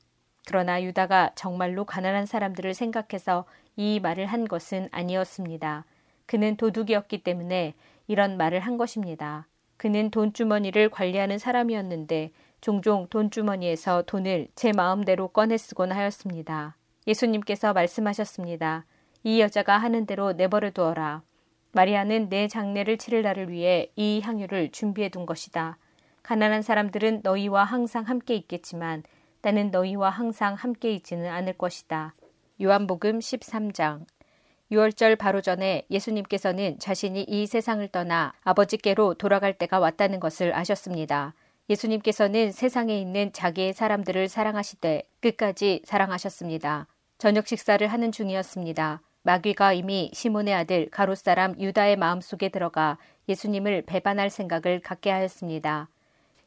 [0.47, 3.45] 그러나 유다가 정말로 가난한 사람들을 생각해서
[3.76, 5.86] 이 말을 한 것은 아니었습니다.
[6.26, 7.76] 그는 도둑이었기 때문에
[8.07, 9.45] 이런 말을 한 것입니다.
[9.82, 12.29] 그는 돈주머니를 관리하는 사람이었는데
[12.61, 16.77] 종종 돈주머니에서 돈을 제 마음대로 꺼내 쓰곤 하였습니다.
[17.07, 18.86] 예수님께서 말씀하셨습니다.
[19.23, 21.23] 이 여자가 하는 대로 내버려 두어라.
[21.71, 25.79] 마리아는 내 장례를 치를 날을 위해 이 향유를 준비해 둔 것이다.
[26.21, 29.01] 가난한 사람들은 너희와 항상 함께 있겠지만
[29.41, 32.13] 나는 너희와 항상 함께 있지는 않을 것이다.
[32.61, 34.05] 요한복음 13장
[34.72, 41.34] 6월절 바로 전에 예수님께서는 자신이 이 세상을 떠나 아버지께로 돌아갈 때가 왔다는 것을 아셨습니다.
[41.69, 46.88] 예수님께서는 세상에 있는 자기의 사람들을 사랑하시되 끝까지 사랑하셨습니다.
[47.17, 49.01] 저녁 식사를 하는 중이었습니다.
[49.24, 52.97] 마귀가 이미 시몬의 아들 가롯 사람 유다의 마음속에 들어가
[53.30, 55.89] 예수님을 배반할 생각을 갖게 하였습니다.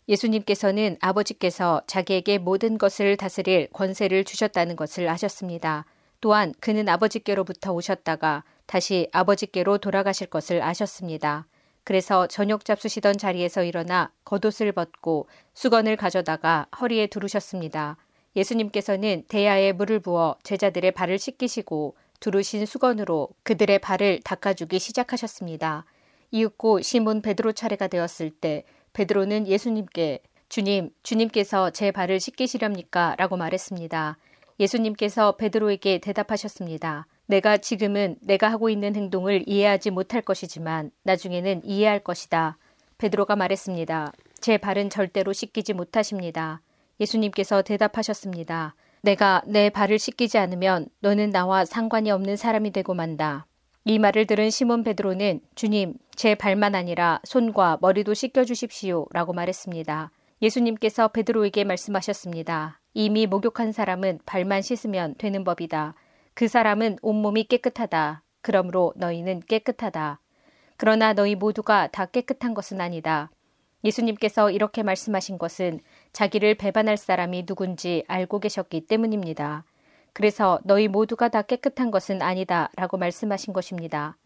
[0.09, 5.87] 예수님께서는 아버지께서 자기에게 모든 것을 다스릴 권세를 주셨다는 것을 아셨습니다.
[6.25, 11.47] 또한 그는 아버지께로부터 오셨다가 다시 아버지께로 돌아가실 것을 아셨습니다.
[11.85, 17.99] 그래서 저녁 잡수시던 자리에서 일어나 겉옷을 벗고 수건을 가져다가 허리에 두르셨습니다.
[18.37, 25.85] 예수님께서는 대야에 물을 부어 제자들의 발을 씻기시고 두르신 수건으로 그들의 발을 닦아주기 시작하셨습니다.
[26.31, 28.65] 이윽고 시몬 베드로 차례가 되었을 때
[28.95, 33.17] 베드로는 예수님께 주님, 주님께서 제 발을 씻기시렵니까?
[33.19, 34.17] 라고 말했습니다.
[34.61, 37.07] 예수님께서 베드로에게 대답하셨습니다.
[37.27, 42.59] 내가 지금은 내가 하고 있는 행동을 이해하지 못할 것이지만 나중에는 이해할 것이다.
[42.99, 44.13] 베드로가 말했습니다.
[44.41, 46.61] 제 발은 절대로 씻기지 못하십니다.
[47.01, 48.75] 예수님께서 대답하셨습니다.
[49.03, 53.47] 내가 내 발을 씻기지 않으면 너는 나와 상관이 없는 사람이 되고 만다.
[53.85, 59.07] 이 말을 들은 시몬 베드로는 주님, 제 발만 아니라 손과 머리도 씻겨 주십시오.
[59.11, 60.11] 라고 말했습니다.
[60.41, 62.81] 예수님께서 베드로에게 말씀하셨습니다.
[62.95, 65.95] 이미 목욕한 사람은 발만 씻으면 되는 법이다.
[66.33, 68.23] 그 사람은 온몸이 깨끗하다.
[68.41, 70.21] 그러므로 너희는 깨끗하다.
[70.77, 73.31] 그러나 너희 모두가 다 깨끗한 것은 아니다.
[73.83, 75.81] 예수님께서 이렇게 말씀하신 것은
[76.13, 79.65] 자기를 배반할 사람이 누군지 알고 계셨기 때문입니다.
[80.13, 84.17] 그래서 너희 모두가 다 깨끗한 것은 아니다 라고 말씀하신 것입니다.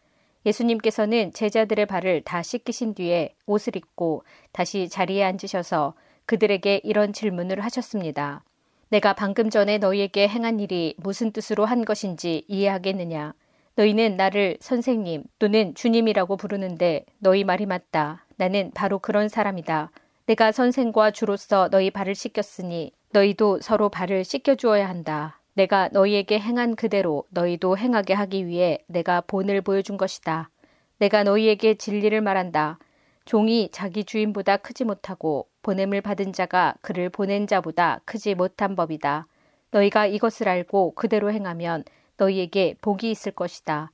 [0.44, 5.94] 예수님께서는 제자들의 발을 다 씻기신 뒤에 옷을 입고 다시 자리에 앉으셔서
[6.26, 8.44] 그들에게 이런 질문을 하셨습니다.
[8.90, 13.34] 내가 방금 전에 너희에게 행한 일이 무슨 뜻으로 한 것인지 이해하겠느냐?
[13.76, 18.24] 너희는 나를 선생님 또는 주님이라고 부르는데 너희 말이 맞다.
[18.36, 19.90] 나는 바로 그런 사람이다.
[20.26, 25.38] 내가 선생과 주로서 너희 발을 씻겼으니 너희도 서로 발을 씻겨 주어야 한다.
[25.54, 30.50] 내가 너희에게 행한 그대로 너희도 행하게 하기 위해 내가 본을 보여준 것이다.
[30.98, 32.78] 내가 너희에게 진리를 말한다.
[33.24, 39.26] 종이 자기 주인보다 크지 못하고 보냄을 받은 자가 그를 보낸 자보다 크지 못한 법이다.
[39.70, 41.84] 너희가 이것을 알고 그대로 행하면
[42.16, 43.90] 너희에게 복이 있을 것이다.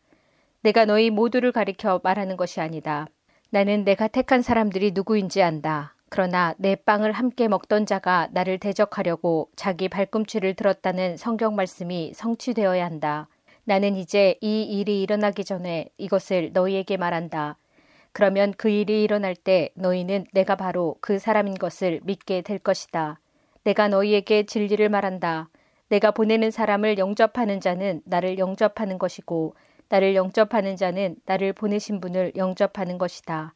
[0.62, 3.06] 내가 너희 모두를 가리켜 말하는 것이 아니다.
[3.50, 5.94] 나는 내가 택한 사람들이 누구인지 안다.
[6.08, 13.28] 그러나 내 빵을 함께 먹던 자가 나를 대적하려고 자기 발꿈치를 들었다는 성경 말씀이 성취되어야 한다.
[13.64, 17.56] 나는 이제 이 일이 일어나기 전에 이것을 너희에게 말한다.
[18.14, 23.18] 그러면 그 일이 일어날 때 너희는 내가 바로 그 사람인 것을 믿게 될 것이다.
[23.64, 25.50] 내가 너희에게 진리를 말한다.
[25.88, 29.56] 내가 보내는 사람을 영접하는 자는 나를 영접하는 것이고
[29.88, 33.52] 나를 영접하는 자는 나를 보내신 분을 영접하는 것이다.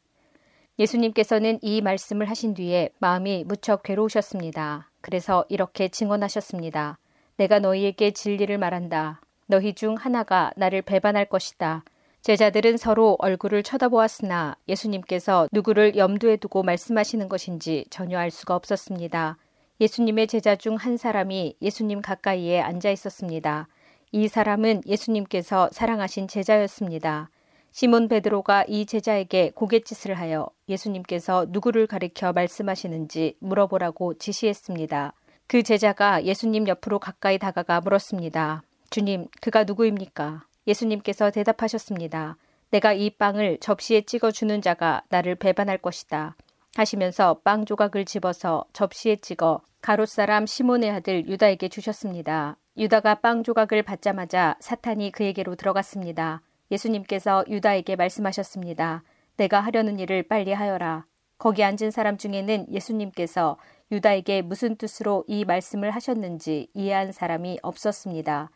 [0.77, 4.91] 예수님께서는 이 말씀을 하신 뒤에 마음이 무척 괴로우셨습니다.
[4.99, 6.99] 그래서 이렇게 증언하셨습니다.
[7.37, 9.21] 내가 너희에게 진리를 말한다.
[9.47, 11.85] 너희 중 하나가 나를 배반할 것이다.
[12.21, 19.37] 제자들은 서로 얼굴을 쳐다보았으나 예수님께서 누구를 염두에 두고 말씀하시는 것인지 전혀 알 수가 없었습니다.
[19.79, 23.67] 예수님의 제자 중 한 사람이 예수님 가까이에 앉아 있었습니다.
[24.11, 27.29] 이 사람은 예수님께서 사랑하신 제자였습니다.
[27.71, 35.13] 시몬 베드로가 이 제자에게 고갯짓을 하여 예수님께서 누구를 가리켜 말씀하시는지 물어보라고 지시했습니다.
[35.47, 38.63] 그 제자가 예수님 옆으로 가까이 다가가 물었습니다.
[38.89, 40.48] 주님, 그가 누구입니까?
[40.67, 42.37] 예수님께서 대답하셨습니다.
[42.71, 46.35] 내가 이 빵을 접시에 찍어 주는 자가 나를 배반할 것이다.
[46.75, 52.57] 하시면서 빵 조각을 집어서 접시에 찍어 가롯 사람 시몬의 아들 유다에게 주셨습니다.
[52.77, 56.41] 유다가 빵 조각을 받자마자 사탄이 그에게로 들어갔습니다.
[56.71, 59.03] 예수님께서 유다에게 말씀하셨습니다.
[59.37, 61.05] 내가 하려는 일을 빨리 하여라.
[61.37, 63.57] 거기 앉은 사람 중에는 예수님께서
[63.91, 68.49] 유다에게 무슨 뜻으로 이 말씀을 하셨는지 이해한 사람이 없었습니다.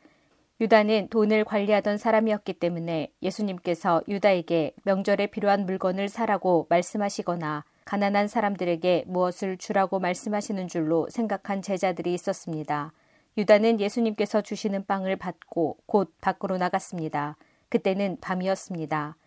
[0.63, 9.57] 유다는 돈을 관리하던 사람이었기 때문에 예수님께서 유다에게 명절에 필요한 물건을 사라고 말씀하시거나 가난한 사람들에게 무엇을
[9.57, 12.93] 주라고 말씀하시는 줄로 생각한 제자들이 있었습니다.
[13.37, 17.35] 유다는 예수님께서 주시는 빵을 받고 곧 밖으로 나갔습니다.
[17.67, 19.17] 그때는 밤이었습니다.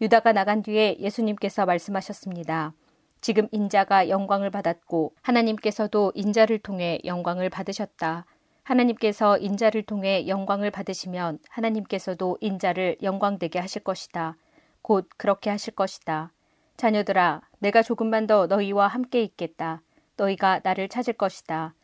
[0.00, 2.72] 유다가 나간 뒤에 예수님께서 말씀하셨습니다.
[3.20, 8.26] 지금 인자가 영광을 받았고 하나님께서도 인자를 통해 영광을 받으셨다.
[8.64, 14.36] 하나님께서 인자를 통해 영광을 받으시면 하나님께서도 인자를 영광되게 하실 것이다.
[14.82, 16.32] 곧 그렇게 하실 것이다.
[16.76, 19.82] 자녀들아, 내가 조금만 더 너희와 함께 있겠다.
[20.16, 21.74] 너희가 나를 찾을 것이다.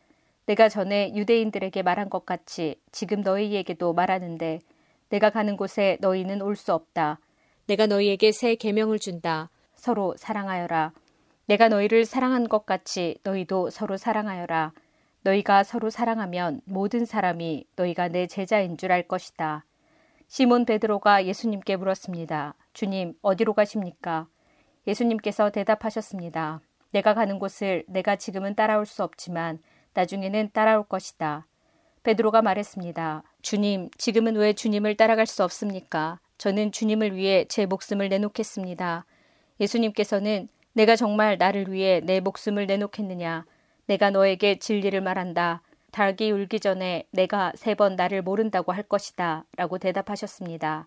[0.46, 4.58] 내가 전에 유대인들에게 말한 것 같이 지금 너희에게도 말하는데
[5.10, 7.20] 내가 가는 곳에 너희는 올 수 없다.
[7.66, 9.50] 내가 너희에게 새 계명을 준다.
[9.74, 10.92] 서로 사랑하여라.
[11.46, 14.72] 내가 너희를 사랑한 것 같이 너희도 서로 사랑하여라.
[15.22, 19.64] 너희가 서로 사랑하면 모든 사람이 너희가 내 제자인 줄 알 것이다.
[20.28, 22.54] 시몬 베드로가 예수님께 물었습니다.
[22.72, 24.26] 주님, 어디로 가십니까?
[24.86, 26.60] 예수님께서 대답하셨습니다.
[26.92, 29.58] 내가 가는 곳을 내가 지금은 따라올 수 없지만
[29.94, 31.46] 나중에는 따라올 것이다.
[32.02, 33.22] 베드로가 말했습니다.
[33.42, 36.18] 주님, 지금은 왜 주님을 따라갈 수 없습니까?
[36.38, 39.04] 저는 주님을 위해 제 목숨을 내놓겠습니다.
[39.60, 43.44] 예수님께서는 내가 정말 나를 위해 내 목숨을 내놓겠느냐?
[43.90, 45.62] 내가 너에게 진리를 말한다.
[45.90, 49.44] 닭이 울기 전에 내가 세 번 나를 모른다고 할 것이다.
[49.56, 50.86] 라고 대답하셨습니다.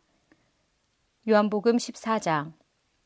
[1.28, 2.54] 요한복음 14장.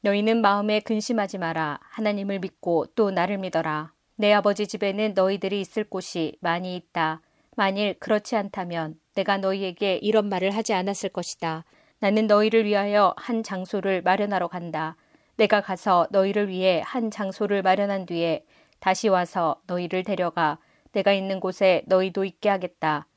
[0.01, 1.79] 너희는 마음에 근심하지 마라.
[1.81, 3.91] 하나님을 믿고 또 나를 믿어라.
[4.17, 7.21] 내 아버지 집에는 너희들이 있을 곳이 많이 있다.
[7.55, 11.65] 만일 그렇지 않다면 내가 너희에게 이런 말을 하지 않았을 것이다.
[11.97, 14.95] 나는 너희를 위하여 한 장소를 마련하러 간다.
[15.37, 18.43] 내가 가서 너희를 위해 한 장소를 마련한 뒤에
[18.80, 20.59] 다시 와서 너희를 데려가
[20.91, 23.07] 내가 있는 곳에 너희도 있게 하겠다.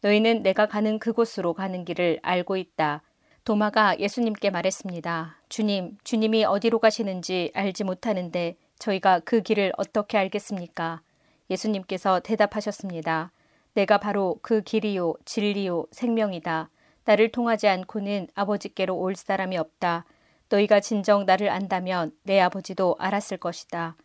[0.00, 3.02] 너희는 내가 가는 그곳으로 가는 길을 알고 있다.
[3.44, 5.38] 도마가 예수님께 말했습니다.
[5.48, 11.00] 주님, 주님이 어디로 가시는지 알지 못하는데 저희가 그 길을 어떻게 알겠습니까?
[11.50, 13.32] 예수님께서 대답하셨습니다.
[13.74, 16.68] 내가 바로 그 길이요, 진리요, 생명이다.
[17.04, 20.04] 나를 통하지 않고는 아버지께로 올 사람이 없다.
[20.50, 23.96] 너희가 진정 나를 안다면 내 아버지도 알았을 것이다.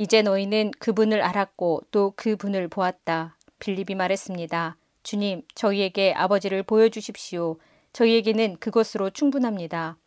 [0.00, 3.36] 이제 너희는 그분을 알았고 또 그분을 보았다.
[3.58, 4.78] 빌립이 말했습니다.
[5.02, 7.58] 주님, 저희에게 아버지를 보여주십시오.
[7.92, 9.98] 저희에게는 그것으로 충분합니다.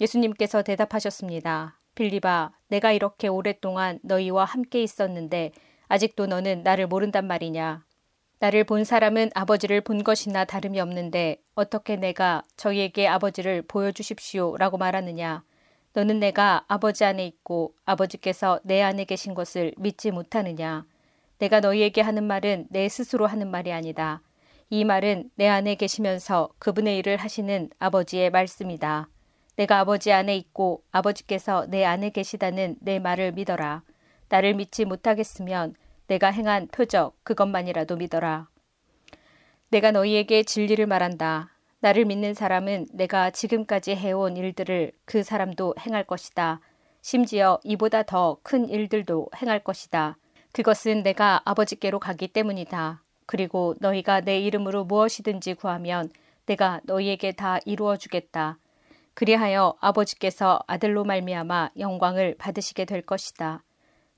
[0.00, 1.78] 예수님께서 대답하셨습니다.
[1.94, 5.52] 빌립아, 내가 이렇게 오랫동안 너희와 함께 있었는데
[5.86, 7.84] 아직도 너는 나를 모른단 말이냐?
[8.38, 15.42] 나를 본 사람은 아버지를 본 것이나 다름이 없는데 어떻게 내가 저희에게 아버지를 보여주십시오 라고 말하느냐.
[15.94, 20.86] 너는 내가 아버지 안에 있고 아버지께서 내 안에 계신 것을 믿지 못하느냐.
[21.38, 24.22] 내가 너희에게 하는 말은 내 스스로 하는 말이 아니다.
[24.70, 29.08] 이 말은 내 안에 계시면서 그분의 일을 하시는 아버지의 말씀이다.
[29.56, 33.82] 내가 아버지 안에 있고 아버지께서 내 안에 계시다는 내 말을 믿어라.
[34.30, 35.74] 나를 믿지 못하겠으면
[36.06, 38.48] 내가 행한 표적 그것만이라도 믿어라.
[39.68, 41.51] 내가 너희에게 진리를 말한다.
[41.82, 46.60] 나를 믿는 사람은 내가 지금까지 해온 일들을 그 사람도 행할 것이다.
[47.00, 50.16] 심지어 이보다 더 큰 일들도 행할 것이다.
[50.52, 53.02] 그것은 내가 아버지께로 가기 때문이다.
[53.26, 56.08] 그리고 너희가 내 이름으로 무엇이든지 구하면
[56.46, 58.58] 내가 너희에게 다 이루어 주겠다.
[59.14, 63.64] 그리하여 아버지께서 아들로 말미암아 영광을 받으시게 될 것이다.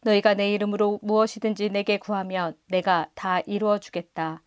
[0.03, 4.43] 너희가 내 이름으로 무엇이든지 내게 구하면 내가 다 이루어 주겠다.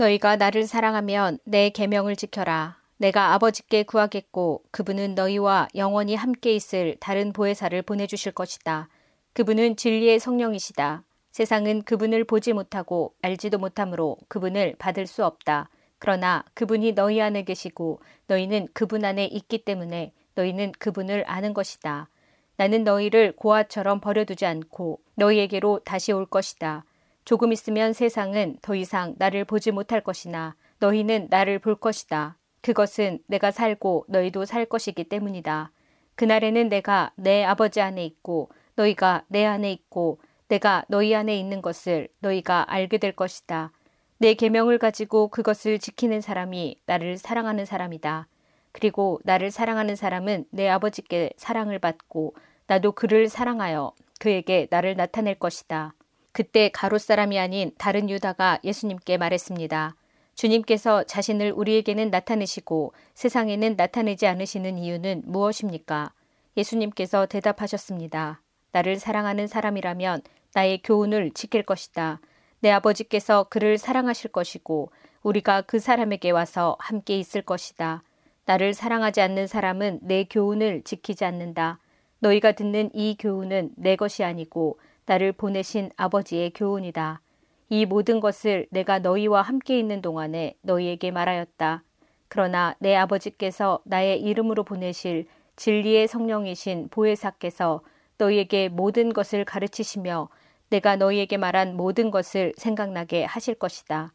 [0.00, 2.78] 너희가 나를 사랑하면 내 계명을 지켜라.
[2.96, 8.88] 내가 아버지께 구하겠고 그분은 너희와 영원히 함께 있을 다른 보혜사를 보내주실 것이다.
[9.34, 11.04] 그분은 진리의 성령이시다.
[11.32, 15.68] 세상은 그분을 보지 못하고 알지도 못하므로 그분을 받을 수 없다.
[15.98, 22.08] 그러나 그분이 너희 안에 계시고 너희는 그분 안에 있기 때문에 너희는 그분을 아는 것이다.
[22.56, 26.84] 나는 너희를 고아처럼 버려두지 않고 너희에게로 다시 올 것이다.
[27.24, 32.36] 조금 있으면 세상은 더 이상 나를 보지 못할 것이나 너희는 나를 볼 것이다.
[32.62, 35.72] 그것은 내가 살고 너희도 살 것이기 때문이다.
[36.16, 42.08] 그날에는 내가 내 아버지 안에 있고 너희가 내 안에 있고 내가 너희 안에 있는 것을
[42.18, 43.72] 너희가 알게 될 것이다.
[44.18, 48.26] 내 계명을 가지고 그것을 지키는 사람이 나를 사랑하는 사람이다.
[48.72, 52.34] 그리고 나를 사랑하는 사람은 내 아버지께 사랑을 받고
[52.66, 55.94] 나도 그를 사랑하여 그에게 나를 나타낼 것이다.
[56.32, 59.94] 그때 가롯 사람이 아닌 다른 유다가 예수님께 말했습니다.
[60.34, 66.12] 주님께서 자신을 우리에게는 나타내시고 세상에는 나타내지 않으시는 이유는 무엇입니까?
[66.56, 68.40] 예수님께서 대답하셨습니다.
[68.72, 70.22] 나를 사랑하는 사람이라면
[70.54, 72.20] 나의 교훈을 지킬 것이다.
[72.60, 74.90] 내 아버지께서 그를 사랑하실 것이고
[75.22, 78.02] 우리가 그 사람에게 와서 함께 있을 것이다.
[78.46, 81.78] 나를 사랑하지 않는 사람은 내 교훈을 지키지 않는다.
[82.20, 84.78] 너희가 듣는 이 교훈은 내 것이 아니고
[85.10, 87.20] 나를 보내신 아버지의 교훈이다.
[87.68, 91.82] 이 모든 것을 내가 너희와 함께 있는 동안에 너희에게 말하였다.
[92.28, 97.80] 그러나 내 아버지께서 나의 이름으로 보내실 진리의 성령이신 보혜사께서
[98.18, 100.28] 너희에게 모든 것을 가르치시며
[100.68, 104.12] 내가 너희에게 말한 모든 것을 생각나게 하실 것이다.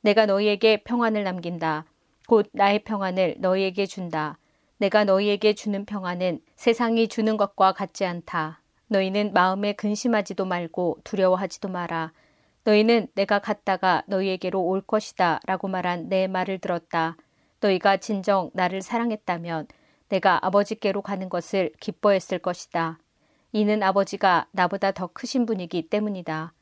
[0.00, 1.86] 내가 너희에게 평안을 남긴다.
[2.28, 4.38] 곧 나의 평안을 너희에게 준다.
[4.78, 8.60] 내가 너희에게 주는 평안은 세상이 주는 것과 같지 않다.
[8.88, 12.12] 너희는 마음에 근심하지도 말고 두려워하지도 마라.
[12.64, 17.16] 너희는 내가 갔다가 너희에게로 올 것이다 라고 말한 내 말을 들었다.
[17.60, 19.68] 너희가 진정 나를 사랑했다면
[20.08, 22.98] 내가 아버지께로 가는 것을 기뻐했을 것이다.
[23.52, 26.52] 이는 아버지가 나보다 더 크신 분이기 때문이다.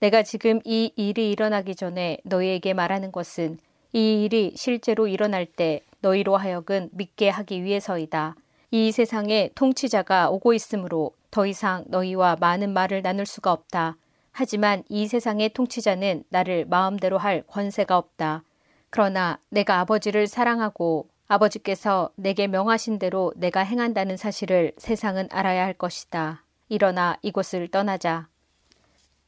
[0.00, 3.58] 내가 지금 이 일이 일어나기 전에 너희에게 말하는 것은
[3.92, 8.36] 이 일이 실제로 일어날 때 너희로 하여금 믿게 하기 위해서이다.
[8.70, 13.98] 이 세상에 통치자가 오고 있으므로 더 이상 너희와 많은 말을 나눌 수가 없다.
[14.32, 18.42] 하지만 이 세상의 통치자는 나를 마음대로 할 권세가 없다.
[18.88, 26.42] 그러나 내가 아버지를 사랑하고 아버지께서 내게 명하신 대로 내가 행한다는 사실을 세상은 알아야 할 것이다.
[26.70, 28.28] 일어나 이곳을 떠나자.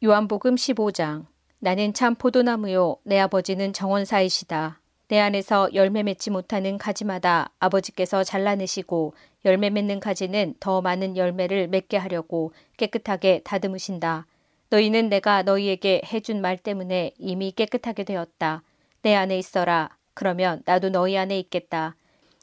[0.03, 1.27] 요한복음 15장
[1.59, 4.81] 나는 참 포도나무요 내 아버지는 정원사이시다.
[5.09, 9.15] 내 안에서 열매 맺지 못하는 가지마다 아버지께서 잘라내시고
[9.47, 14.27] 열매 맺는 가지는 더 많은 열매를 맺게 하려고 깨끗하게 다듬으신다.
[14.69, 18.63] 너희는 내가 너희에게 해준 말 때문에 이미 깨끗하게 되었다.
[19.01, 19.97] 내 안에 있어라.
[20.13, 21.97] 그러면 나도 너희 안에 있겠다.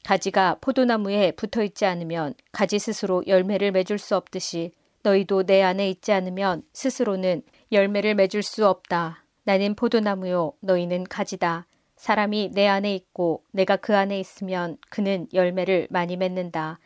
[0.03, 4.72] 가지가 포도나무에 붙어 있지 않으면 가지 스스로 열매를 맺을 수 없듯이
[5.03, 9.24] 너희도 내 안에 있지 않으면 스스로는 열매를 맺을 수 없다.
[9.43, 11.68] 나는 포도나무요, 너희는 가지다.
[12.06, 16.78] 사람이 내 안에 있고 내가 그 안에 있으면 그는 열매를 많이 맺는다.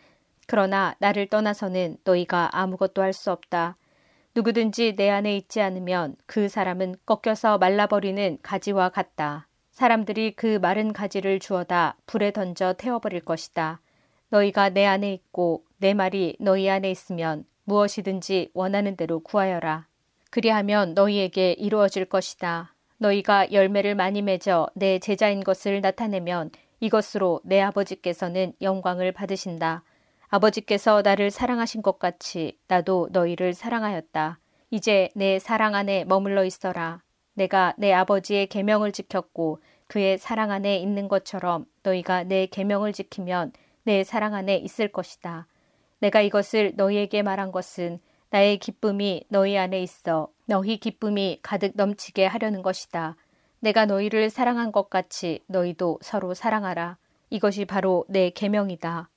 [0.48, 3.76] 그러나 나를 떠나서는 너희가 아무것도 할 수 없다.
[4.34, 9.50] 누구든지 내 안에 있지 않으면 그 사람은 꺾여서 말라버리는 가지와 같다.
[9.72, 13.82] 사람들이 그 마른 가지를 주어다 불에 던져 태워버릴 것이다.
[14.30, 19.86] 너희가 내 안에 있고 내 말이 너희 안에 있으면 무엇이든지 원하는 대로 구하여라.
[20.32, 22.74] 그리하면 너희에게 이루어질 것이다.
[23.00, 29.84] 너희가 열매를 많이 맺어 내 제자인 것을 나타내면 이것으로 내 아버지께서는 영광을 받으신다.
[30.28, 34.40] 아버지께서 나를 사랑하신 것 같이 나도 너희를 사랑하였다.
[34.70, 37.02] 이제 내 사랑 안에 머물러 있어라.
[37.34, 44.04] 내가 내 아버지의 계명을 지켰고 그의 사랑 안에 있는 것처럼 너희가 내 계명을 지키면 내
[44.04, 45.48] 사랑 안에 있을 것이다.
[46.00, 48.00] 내가 이것을 너희에게 말한 것은
[48.32, 53.16] 나의 기쁨이 너희 안에 있어 너희 기쁨이 가득 넘치게 하려는 것이다.
[53.60, 56.98] 내가 너희를 사랑한 것 같이 너희도 서로 사랑하라.
[57.30, 59.10] 이것이 바로 내 계명이다.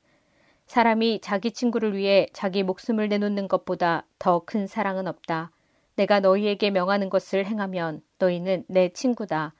[0.66, 5.50] 사람이 자기 친구를 위해 자기 목숨을 내놓는 것보다 더 큰 사랑은 없다.
[5.96, 9.52] 내가 너희에게 명하는 것을 행하면 너희는 내 친구다.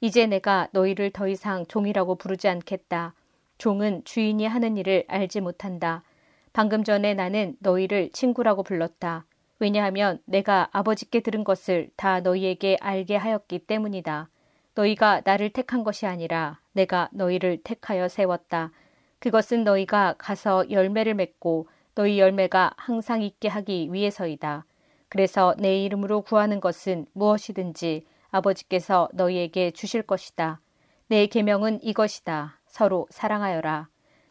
[0.00, 3.14] 이제 내가 너희를 더 이상 종이라고 부르지 않겠다.
[3.58, 6.04] 종은 주인이 하는 일을 알지 못한다.
[6.52, 9.24] 방금 전에 나는 너희를 친구라고 불렀다.
[9.58, 14.28] 왜냐하면 내가 아버지께 들은 것을 다 너희에게 알게 하였기 때문이다.
[14.74, 18.72] 너희가 나를 택한 것이 아니라 내가 너희를 택하여 세웠다.
[19.18, 24.64] 그것은 너희가 가서 열매를 맺고 너희 열매가 항상 있게 하기 위해서이다.
[25.08, 30.60] 그래서 내 이름으로 구하는 것은 무엇이든지 아버지께서 너희에게 주실 것이다.
[31.08, 32.60] 내 계명은 이것이다.
[32.66, 33.88] 서로 사랑하여라.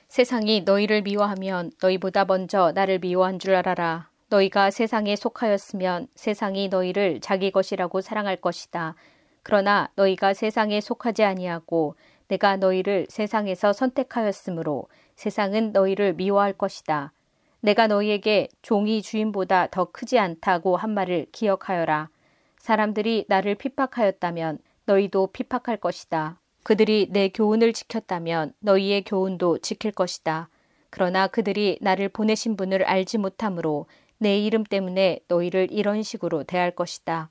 [0.10, 4.10] 세상이 너희를 미워하면 너희보다 먼저 나를 미워한 줄 알아라.
[4.30, 8.96] 너희가 세상에 속하였으면 세상이 너희를 자기 것이라고 사랑할 것이다.
[9.44, 11.94] 그러나 너희가 세상에 속하지 아니하고
[12.28, 17.12] 내가 너희를 세상에서 선택하였으므로 세상은 너희를 미워할 것이다.
[17.62, 22.10] 내가 너희에게 종이 주인보다 더 크지 않다고 한 말을 기억하여라.
[22.58, 26.39] 사람들이 나를 핍박하였다면 너희도 핍박할 것이다.
[26.64, 30.50] 그들이 내 교훈을 지켰다면 너희의 교훈도 지킬 것이다.
[30.90, 33.86] 그러나 그들이 나를 보내신 분을 알지 못하므로
[34.18, 37.30] 내 이름 때문에 너희를 이런 식으로 대할 것이다.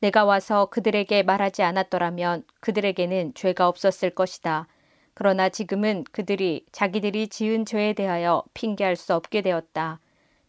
[0.00, 4.68] 내가 와서 그들에게 말하지 않았더라면 그들에게는 죄가 없었을 것이다.
[5.14, 9.98] 그러나 지금은 그들이 자기들이 지은 죄에 대하여 핑계할 수 없게 되었다.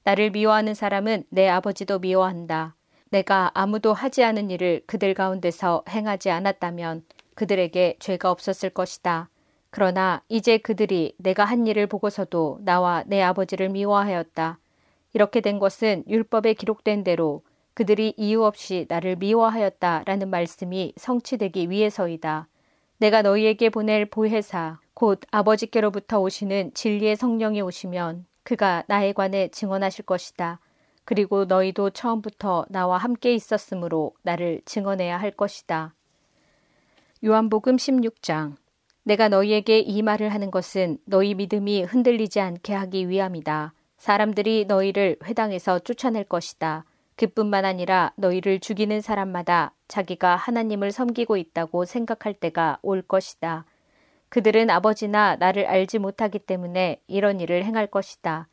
[0.03, 2.75] 나를 미워하는 사람은 내 아버지도 미워한다.
[3.09, 7.03] 내가 아무도 하지 않은 일을 그들 가운데서 행하지 않았다면
[7.39, 9.29] 그들에게 죄가 없었을 것이다.
[9.69, 14.59] 그러나 이제 그들이 내가 한 일을 보고서도 나와 내 아버지를 미워하였다.
[15.13, 17.41] 이렇게 된 것은 율법에 기록된 대로
[17.75, 22.49] 그들이 이유 없이 나를 미워하였다 라는 말씀이 성취되기 위해서이다.
[22.97, 30.59] 내가 너희에게 보낼 보혜사, 곧 아버지께로부터 오시는 진리의 성령이 오시면 그가 나에 관해 증언하실 것이다.
[31.05, 35.93] 그리고 너희도 처음부터 나와 함께 있었으므로 나를 증언해야 할 것이다.
[37.21, 38.55] 요한복음 16장
[39.03, 43.73] 내가 너희에게 이 말을 하는 것은 너희 믿음이 흔들리지 않게 하기 위함이다.
[43.97, 46.85] 사람들이 너희를 회당에서 쫓아낼 것이다.
[47.17, 53.65] 그뿐만 아니라 너희를 죽이는 사람마다 자기가 하나님을 섬기고 있다고 생각할 때가 올 것이다.
[54.29, 58.47] 그들은 아버지나 나를 알지 못하기 때문에 이런 일을 행할 것이다.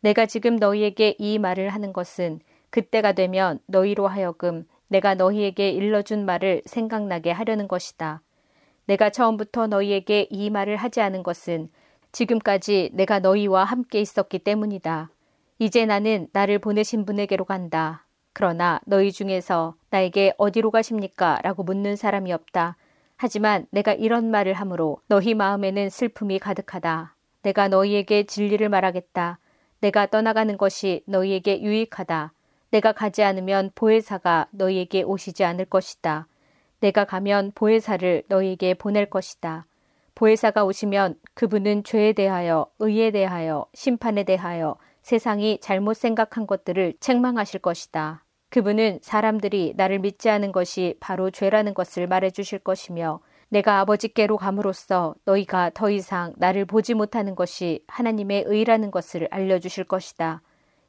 [0.00, 2.40] 내가 지금 너희에게 이 말을 하는 것은
[2.70, 8.22] 그때가 되면 너희로 하여금 내가 너희에게 일러준 말을 생각나게 하려는 것이다.
[8.86, 11.68] 내가 처음부터 너희에게 이 말을 하지 않은 것은
[12.12, 15.10] 지금까지 내가 너희와 함께 있었기 때문이다.
[15.58, 18.06] 이제 나는 나를 보내신 분에게로 간다.
[18.32, 21.40] 그러나 너희 중에서 나에게 어디로 가십니까?
[21.42, 22.76] 라고 묻는 사람이 없다.
[23.16, 27.16] 하지만 내가 이런 말을 하므로 너희 마음에는 슬픔이 가득하다.
[27.42, 29.38] 내가 너희에게 진리를 말하겠다.
[29.80, 32.32] 내가 떠나가는 것이 너희에게 유익하다.
[32.70, 36.26] 내가 가지 않으면 보혜사가 너희에게 오시지 않을 것이다.
[36.80, 39.66] 내가 가면 보혜사를 너희에게 보낼 것이다.
[40.14, 48.24] 보혜사가 오시면 그분은 죄에 대하여, 의에 대하여, 심판에 대하여 세상이 잘못 생각한 것들을 책망하실 것이다.
[48.50, 55.14] 그분은 사람들이 나를 믿지 않은 것이 바로 죄라는 것을 말해 주실 것이며 내가 아버지께로 감으로써
[55.24, 60.42] 너희가 더 이상 나를 보지 못하는 것이 하나님의 의라는 것을 알려 주실 것이다.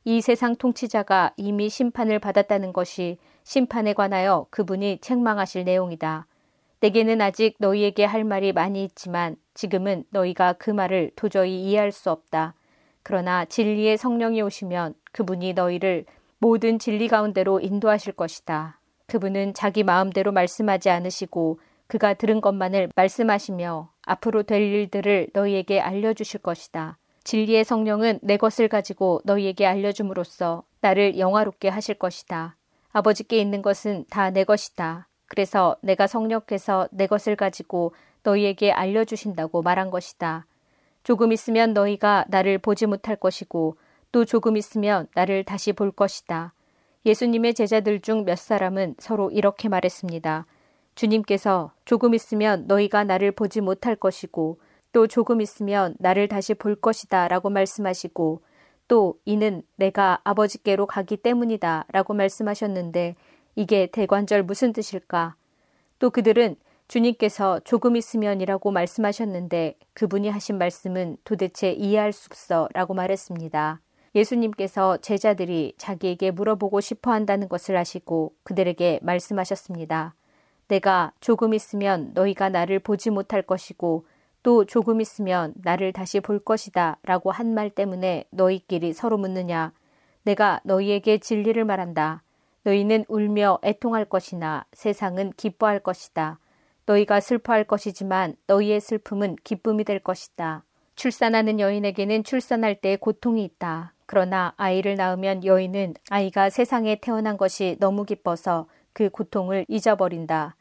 [0.09, 6.27] 이 세상 통치자가 이미 심판을 받았다는 것이 심판에 관하여 그분이 책망하실 내용이다.
[6.79, 12.53] 내게는 아직 너희에게 할 말이 많이 있지만 지금은 너희가 그 말을 도저히 이해할 수 없다.
[13.03, 16.05] 그러나 진리의 성령이 오시면 그분이 너희를
[16.37, 18.79] 모든 진리 가운데로 인도하실 것이다.
[19.07, 26.97] 그분은 자기 마음대로 말씀하지 않으시고 그가 들은 것만을 말씀하시며 앞으로 될 일들을 너희에게 알려주실 것이다.
[27.27, 32.55] 진리의 성령은 내 것을 가지고 너희에게 알려줌으로써 나를 영화롭게 하실 것이다.
[32.93, 35.09] 아버지께 있는 것은 다 내 것이다.
[35.27, 40.45] 그래서 내가 성령께서 내 것을 가지고 너희에게 알려주신다고 말한 것이다.
[41.03, 43.75] 조금 있으면 너희가 나를 보지 못할 것이고
[44.13, 46.53] 또 조금 있으면 나를 다시 볼 것이다.
[47.05, 50.45] 예수님의 제자들 중 몇 사람은 서로 이렇게 말했습니다.
[50.95, 54.59] 주님께서 조금 있으면 너희가 나를 보지 못할 것이고
[54.97, 58.41] 또 조금 있으면 나를 다시 볼 것이다 라고 말씀하시고
[58.87, 63.15] 또 이는 내가 아버지께로 가기 때문이다 라고 말씀하셨는데
[63.55, 65.35] 이게 대관절 무슨 뜻일까?
[65.99, 66.55] 또 그들은
[66.87, 73.79] 주님께서 조금 있으면이라고 말씀하셨는데 그분이 하신 말씀은 도대체 이해할 수 없어 라고 말했습니다.
[74.15, 80.15] 예수님께서 제자들이 자기에게 물어보고 싶어 한다는 것을 아시고 그들에게 말씀하셨습니다.
[80.69, 84.07] 내가 조금 있으면 너희가 나를 보지 못할 것이고
[84.47, 89.73] 또 조금 있으면 나를 다시 볼 것이다 라고 한 말 때문에 너희끼리 서로 묻느냐.
[90.23, 92.23] 내가 너희에게 진리를 말한다.
[92.63, 96.39] 너희는 울며 애통할 것이나 세상은 기뻐할 것이다.
[96.85, 100.63] 너희가 슬퍼할 것이지만 너희의 슬픔은 기쁨이 될 것이다.
[100.95, 103.93] 출산하는 여인에게는 출산할 때 고통이 있다.
[104.05, 110.55] 그러나 아이를 낳으면 여인은 아이가 세상에 태어난 것이 너무 기뻐서 그 고통을 잊어버린다.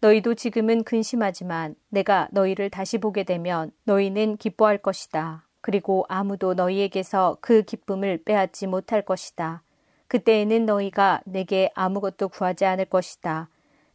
[0.00, 5.44] 너희도 지금은 근심하지만 내가 너희를 다시 보게 되면 너희는 기뻐할 것이다.
[5.60, 9.62] 그리고 아무도 너희에게서 그 기쁨을 빼앗지 못할 것이다.
[10.06, 13.48] 그때에는 너희가 내게 아무것도 구하지 않을 것이다.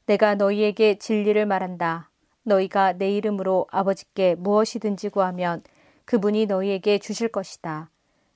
[0.05, 2.09] 내가 너희에게 진리를 말한다.
[2.43, 5.63] 너희가 내 이름으로 아버지께 무엇이든지 구하면
[6.03, 7.89] 그분이 너희에게 주실 것이다.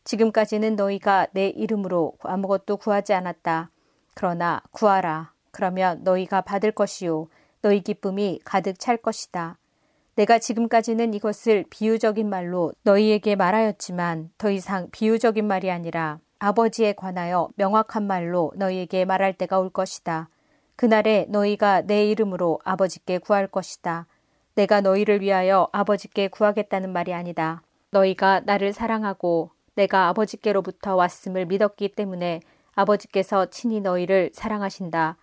[0.05, 3.71] 지금까지는 너희가 내 이름으로 아무것도 구하지 않았다.
[4.13, 5.33] 그러나 구하라.
[5.51, 7.27] 그러면 너희가 받을 것이요.
[7.61, 9.57] 너희 기쁨이 가득 찰 것이다.
[10.15, 18.07] 내가 지금까지는 이것을 비유적인 말로 너희에게 말하였지만 더 이상 비유적인 말이 아니라 아버지에 관하여 명확한
[18.07, 20.29] 말로 너희에게 말할 때가 올 것이다.
[20.75, 24.07] 그날에 너희가 내 이름으로 아버지께 구할 것이다.
[24.55, 27.61] 내가 너희를 위하여 아버지께 구하겠다는 말이 아니다.
[27.91, 32.41] 너희가 나를 사랑하고 내가 아버지께로부터 왔음을 믿었기 때문에
[32.73, 35.17] 아버지께서 친히 너희를 사랑하신다.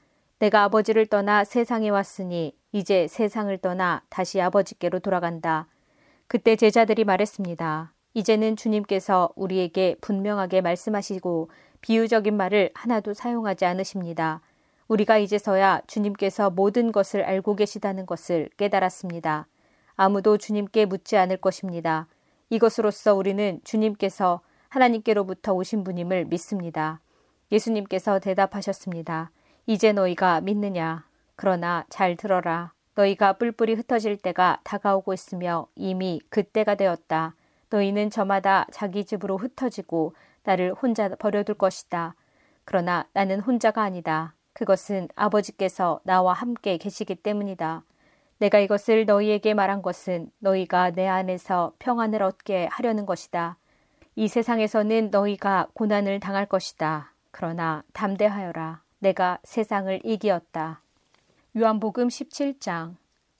[0.44, 5.68] 내가 아버지를 떠나 세상에 왔으니 이제 세상을 떠나 다시 아버지께로 돌아간다.
[6.26, 7.94] 그때 제자들이 말했습니다.
[8.12, 11.48] 이제는 주님께서 우리에게 분명하게 말씀하시고
[11.80, 14.42] 비유적인 말을 하나도 사용하지 않으십니다.
[14.88, 19.46] 우리가 이제서야 주님께서 모든 것을 알고 계시다는 것을 깨달았습니다.
[19.96, 22.06] 아무도 주님께 묻지 않을 것입니다.
[22.50, 27.00] 이것으로써 우리는 주님께서 하나님께로부터 오신 분임을 믿습니다.
[27.50, 29.30] 예수님께서 대답하셨습니다.
[29.66, 31.06] 이제 너희가 믿느냐?
[31.36, 32.72] 그러나 잘 들어라.
[32.94, 37.34] 너희가 뿔뿔이 흩어질 때가 다가오고 있으며 이미 그때가 되었다.
[37.70, 40.14] 너희는 저마다 자기 집으로 흩어지고
[40.44, 42.14] 나를 혼자 버려둘 것이다.
[42.64, 44.34] 그러나 나는 혼자가 아니다.
[44.52, 47.82] 그것은 아버지께서 나와 함께 계시기 때문이다.
[48.38, 53.56] 내가 이것을 너희에게 말한 것은 너희가 내 안에서 평안을 얻게 하려는 것이다.
[54.14, 57.12] 이 세상에서는 너희가 고난을 당할 것이다.
[57.30, 58.83] 그러나 담대하여라.
[59.04, 60.80] 내가 세상을 이기었다.
[61.58, 62.96] 요한복음 17장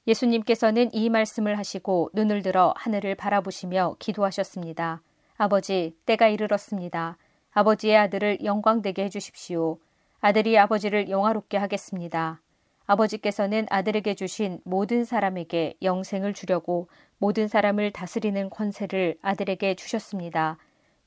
[0.07, 5.01] 예수님께서는 이 말씀을 하시고 눈을 들어 하늘을 바라보시며 기도하셨습니다.
[5.39, 7.17] 아버지, 때가 이르렀습니다.
[7.53, 9.79] 아버지의 아들을 영광되게 해주십시오.
[10.21, 12.43] 아들이 아버지를 영화롭게 하겠습니다.
[12.85, 20.59] 아버지께서는 아들에게 주신 모든 사람에게 영생을 주려고 모든 사람을 다스리는 권세를 아들에게 주셨습니다.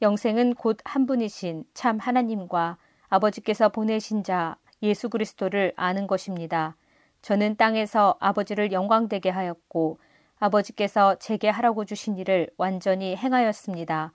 [0.01, 2.77] 영생은 곧 한 분이신 참 하나님과
[3.09, 6.75] 아버지께서 보내신 자 예수 그리스도를 아는 것입니다.
[7.21, 9.99] 저는 땅에서 아버지를 영광되게 하였고
[10.39, 14.13] 아버지께서 제게 하라고 주신 일을 완전히 행하였습니다.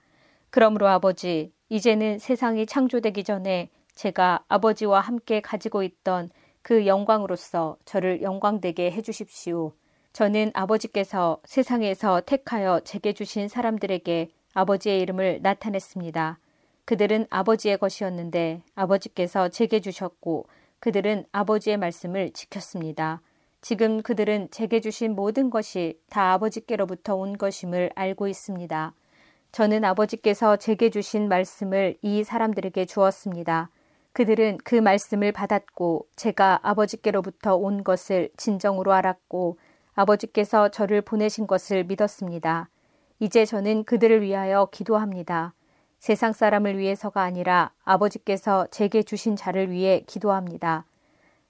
[0.49, 6.29] 그러므로 아버지, 이제는 세상이 창조되기 전에 제가 아버지와 함께 가지고 있던
[6.61, 9.73] 그 영광으로서 저를 영광되게 해주십시오.
[10.13, 16.37] 저는 아버지께서 세상에서 택하여 제게 주신 사람들에게 아버지의 이름을 나타냈습니다.
[16.85, 20.47] 그들은 아버지의 것이었는데 아버지께서 제게 주셨고
[20.79, 23.21] 그들은 아버지의 말씀을 지켰습니다.
[23.61, 28.93] 지금 그들은 제게 주신 모든 것이 다 아버지께로부터 온 것임을 알고 있습니다.
[29.53, 33.69] 저는 아버지께서 제게 주신 말씀을 이 사람들에게 주었습니다.
[34.11, 39.57] 그들은 그 말씀을 받았고 제가 아버지께로부터 온 것을 진정으로 알았고
[39.95, 42.67] 아버지께서 저를 보내신 것을 믿었습니다.
[43.19, 45.53] 이제 저는 그들을 위하여 기도합니다.
[46.03, 50.83] 세상 사람을 위해서가 아니라 아버지께서 제게 주신 자를 위해 기도합니다.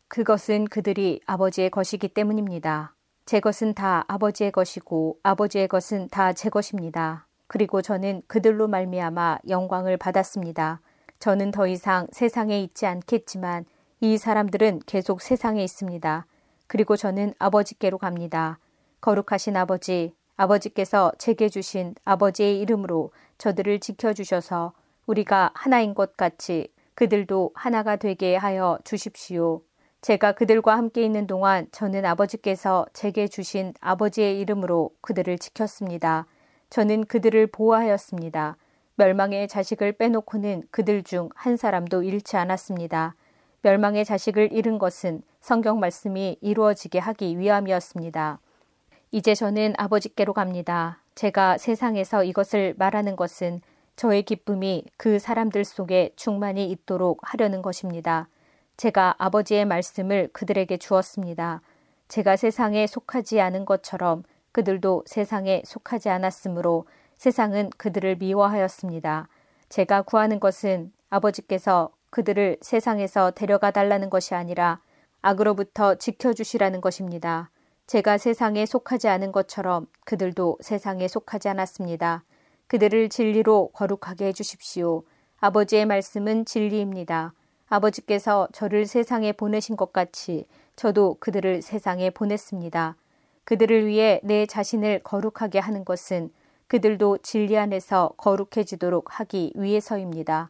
[0.08, 2.94] 그것은 그들이 아버지의 것이기 때문입니다.
[3.26, 7.26] 제 것은 다 아버지의 것이고 아버지의 것은 다 제 것입니다.
[7.48, 10.82] 그리고 저는 그들로 말미암아 영광을 받았습니다.
[11.18, 13.66] 저는 더 이상 세상에 있지 않겠지만
[14.02, 16.28] 이 사람들은 계속 세상에 있습니다.
[16.68, 18.60] 그리고 저는 아버지께로 갑니다.
[19.02, 24.74] 거룩하신 아버지, 아버지께서 제게 주신 아버지의 이름으로 저들을 지켜주셔서
[25.06, 29.62] 우리가 하나인 것 같이 그들도 하나가 되게 하여 주십시오.
[30.02, 36.26] 제가 그들과 함께 있는 동안 저는 아버지께서 제게 주신 아버지의 이름으로 그들을 지켰습니다.
[36.70, 38.58] 저는 그들을 보호하였습니다.
[38.96, 43.16] 멸망의 자식을 빼놓고는 그들 중 한 사람도 잃지 않았습니다.
[43.62, 48.40] 멸망의 자식을 잃은 것은 성경 말씀이 이루어지게 하기 위함이었습니다.
[49.12, 51.03] 이제 저는 아버지께로 갑니다.
[51.16, 53.62] 제가 세상에서 이것을 말하는 것은
[53.96, 58.28] 저의 기쁨이 그 사람들 속에 충만히 있도록 하려는 것입니다.
[58.78, 61.62] 제가 아버지의 말씀을 그들에게 주었습니다.
[62.08, 66.86] 제가 세상에 속하지 않은 것처럼 그들도 세상에 속하지 않았으므로
[67.18, 69.28] 세상은 그들을 미워하였습니다.
[69.70, 74.80] 제가 구하는 것은 아버지께서 그들을 세상에서 데려가 달라는 것이 아니라
[75.22, 77.50] 악으로부터 지켜주시라는 것입니다.
[77.88, 82.24] 제가 세상에 속하지 않은 것처럼 그들도 세상에 속하지 않았습니다.
[82.68, 85.04] 그들을 진리로 거룩하게 해주십시오.
[85.40, 87.34] 아버지의 말씀은 진리입니다.
[87.68, 92.96] 아버지께서 저를 세상에 보내신 것 같이 저도 그들을 세상에 보냈습니다.
[93.44, 96.32] 그들을 위해 내 자신을 거룩하게 하는 것은
[96.68, 100.50] 그들도 진리 안에서 거룩해지도록 하기 위해서입니다.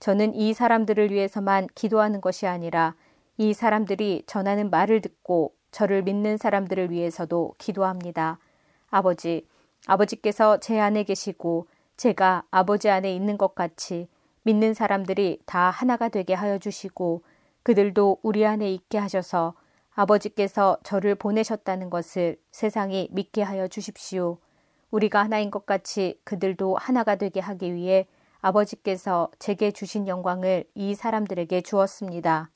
[0.00, 2.96] 저는 이 사람들을 위해서만 기도하는 것이 아니라
[3.38, 8.38] 이 사람들이 전하는 말을 듣고 저를 믿는 사람들을 위해서도 기도합니다.
[8.90, 9.46] 아버지,
[9.86, 11.66] 아버지께서 제 안에 계시고
[11.96, 14.06] 제가 아버지 안에 있는 것 같이
[14.44, 17.22] 믿는 사람들이 다 하나가 되게 하여 주시고
[17.62, 19.54] 그들도 우리 안에 있게 하셔서
[19.94, 24.38] 아버지께서 저를 보내셨다는 것을 세상이 믿게 하여 주십시오.
[24.90, 28.06] 우리가 하나인 것 같이 그들도 하나가 되게 하기 위해
[28.40, 32.50] 아버지께서 제게 주신 영광을 이 사람들에게 주었습니다.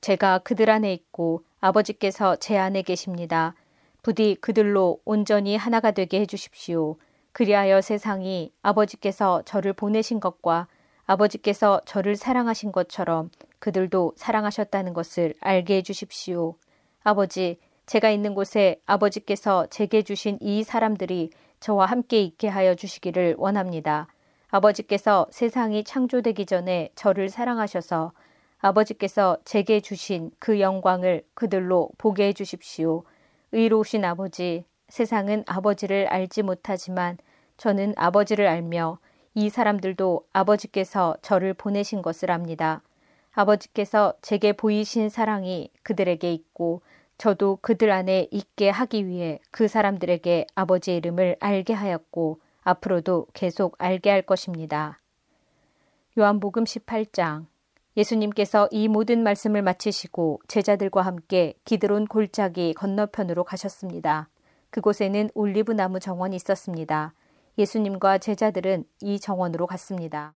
[0.00, 3.54] 제가 그들 안에 있고 아버지께서 제 안에 계십니다.
[4.02, 6.96] 부디 그들로 온전히 하나가 되게 해주십시오.
[7.32, 10.66] 그리하여 세상이 아버지께서 저를 보내신 것과
[11.06, 16.54] 아버지께서 저를 사랑하신 것처럼 그들도 사랑하셨다는 것을 알게 해주십시오.
[17.02, 21.30] 아버지, 제가 있는 곳에 아버지께서 제게 주신 이 사람들이
[21.60, 24.06] 저와 함께 있게 하여 주시기를 원합니다.
[24.50, 28.12] 아버지께서 세상이 창조되기 전에 저를 사랑하셔서
[28.58, 33.04] 아버지께서 제게 주신 그 영광을 그들로 보게 해 주십시오.
[33.52, 37.18] 의로우신 아버지, 세상은 아버지를 알지 못하지만
[37.56, 38.98] 저는 아버지를 알며
[39.34, 42.82] 이 사람들도 아버지께서 저를 보내신 것을 압니다.
[43.32, 46.82] 아버지께서 제게 보이신 사랑이 그들에게 있고
[47.18, 54.10] 저도 그들 안에 있게 하기 위해 그 사람들에게 아버지의 이름을 알게 하였고 앞으로도 계속 알게
[54.10, 54.98] 할 것입니다.
[56.18, 57.46] 요한복음 18장
[57.98, 64.28] 예수님께서 이 모든 말씀을 마치시고 제자들과 함께 기드론 골짜기 건너편으로 가셨습니다.
[64.70, 67.12] 그곳에는 올리브 나무 정원이 있었습니다.
[67.58, 70.34] 예수님과 제자들은 이 정원으로 갔습니다.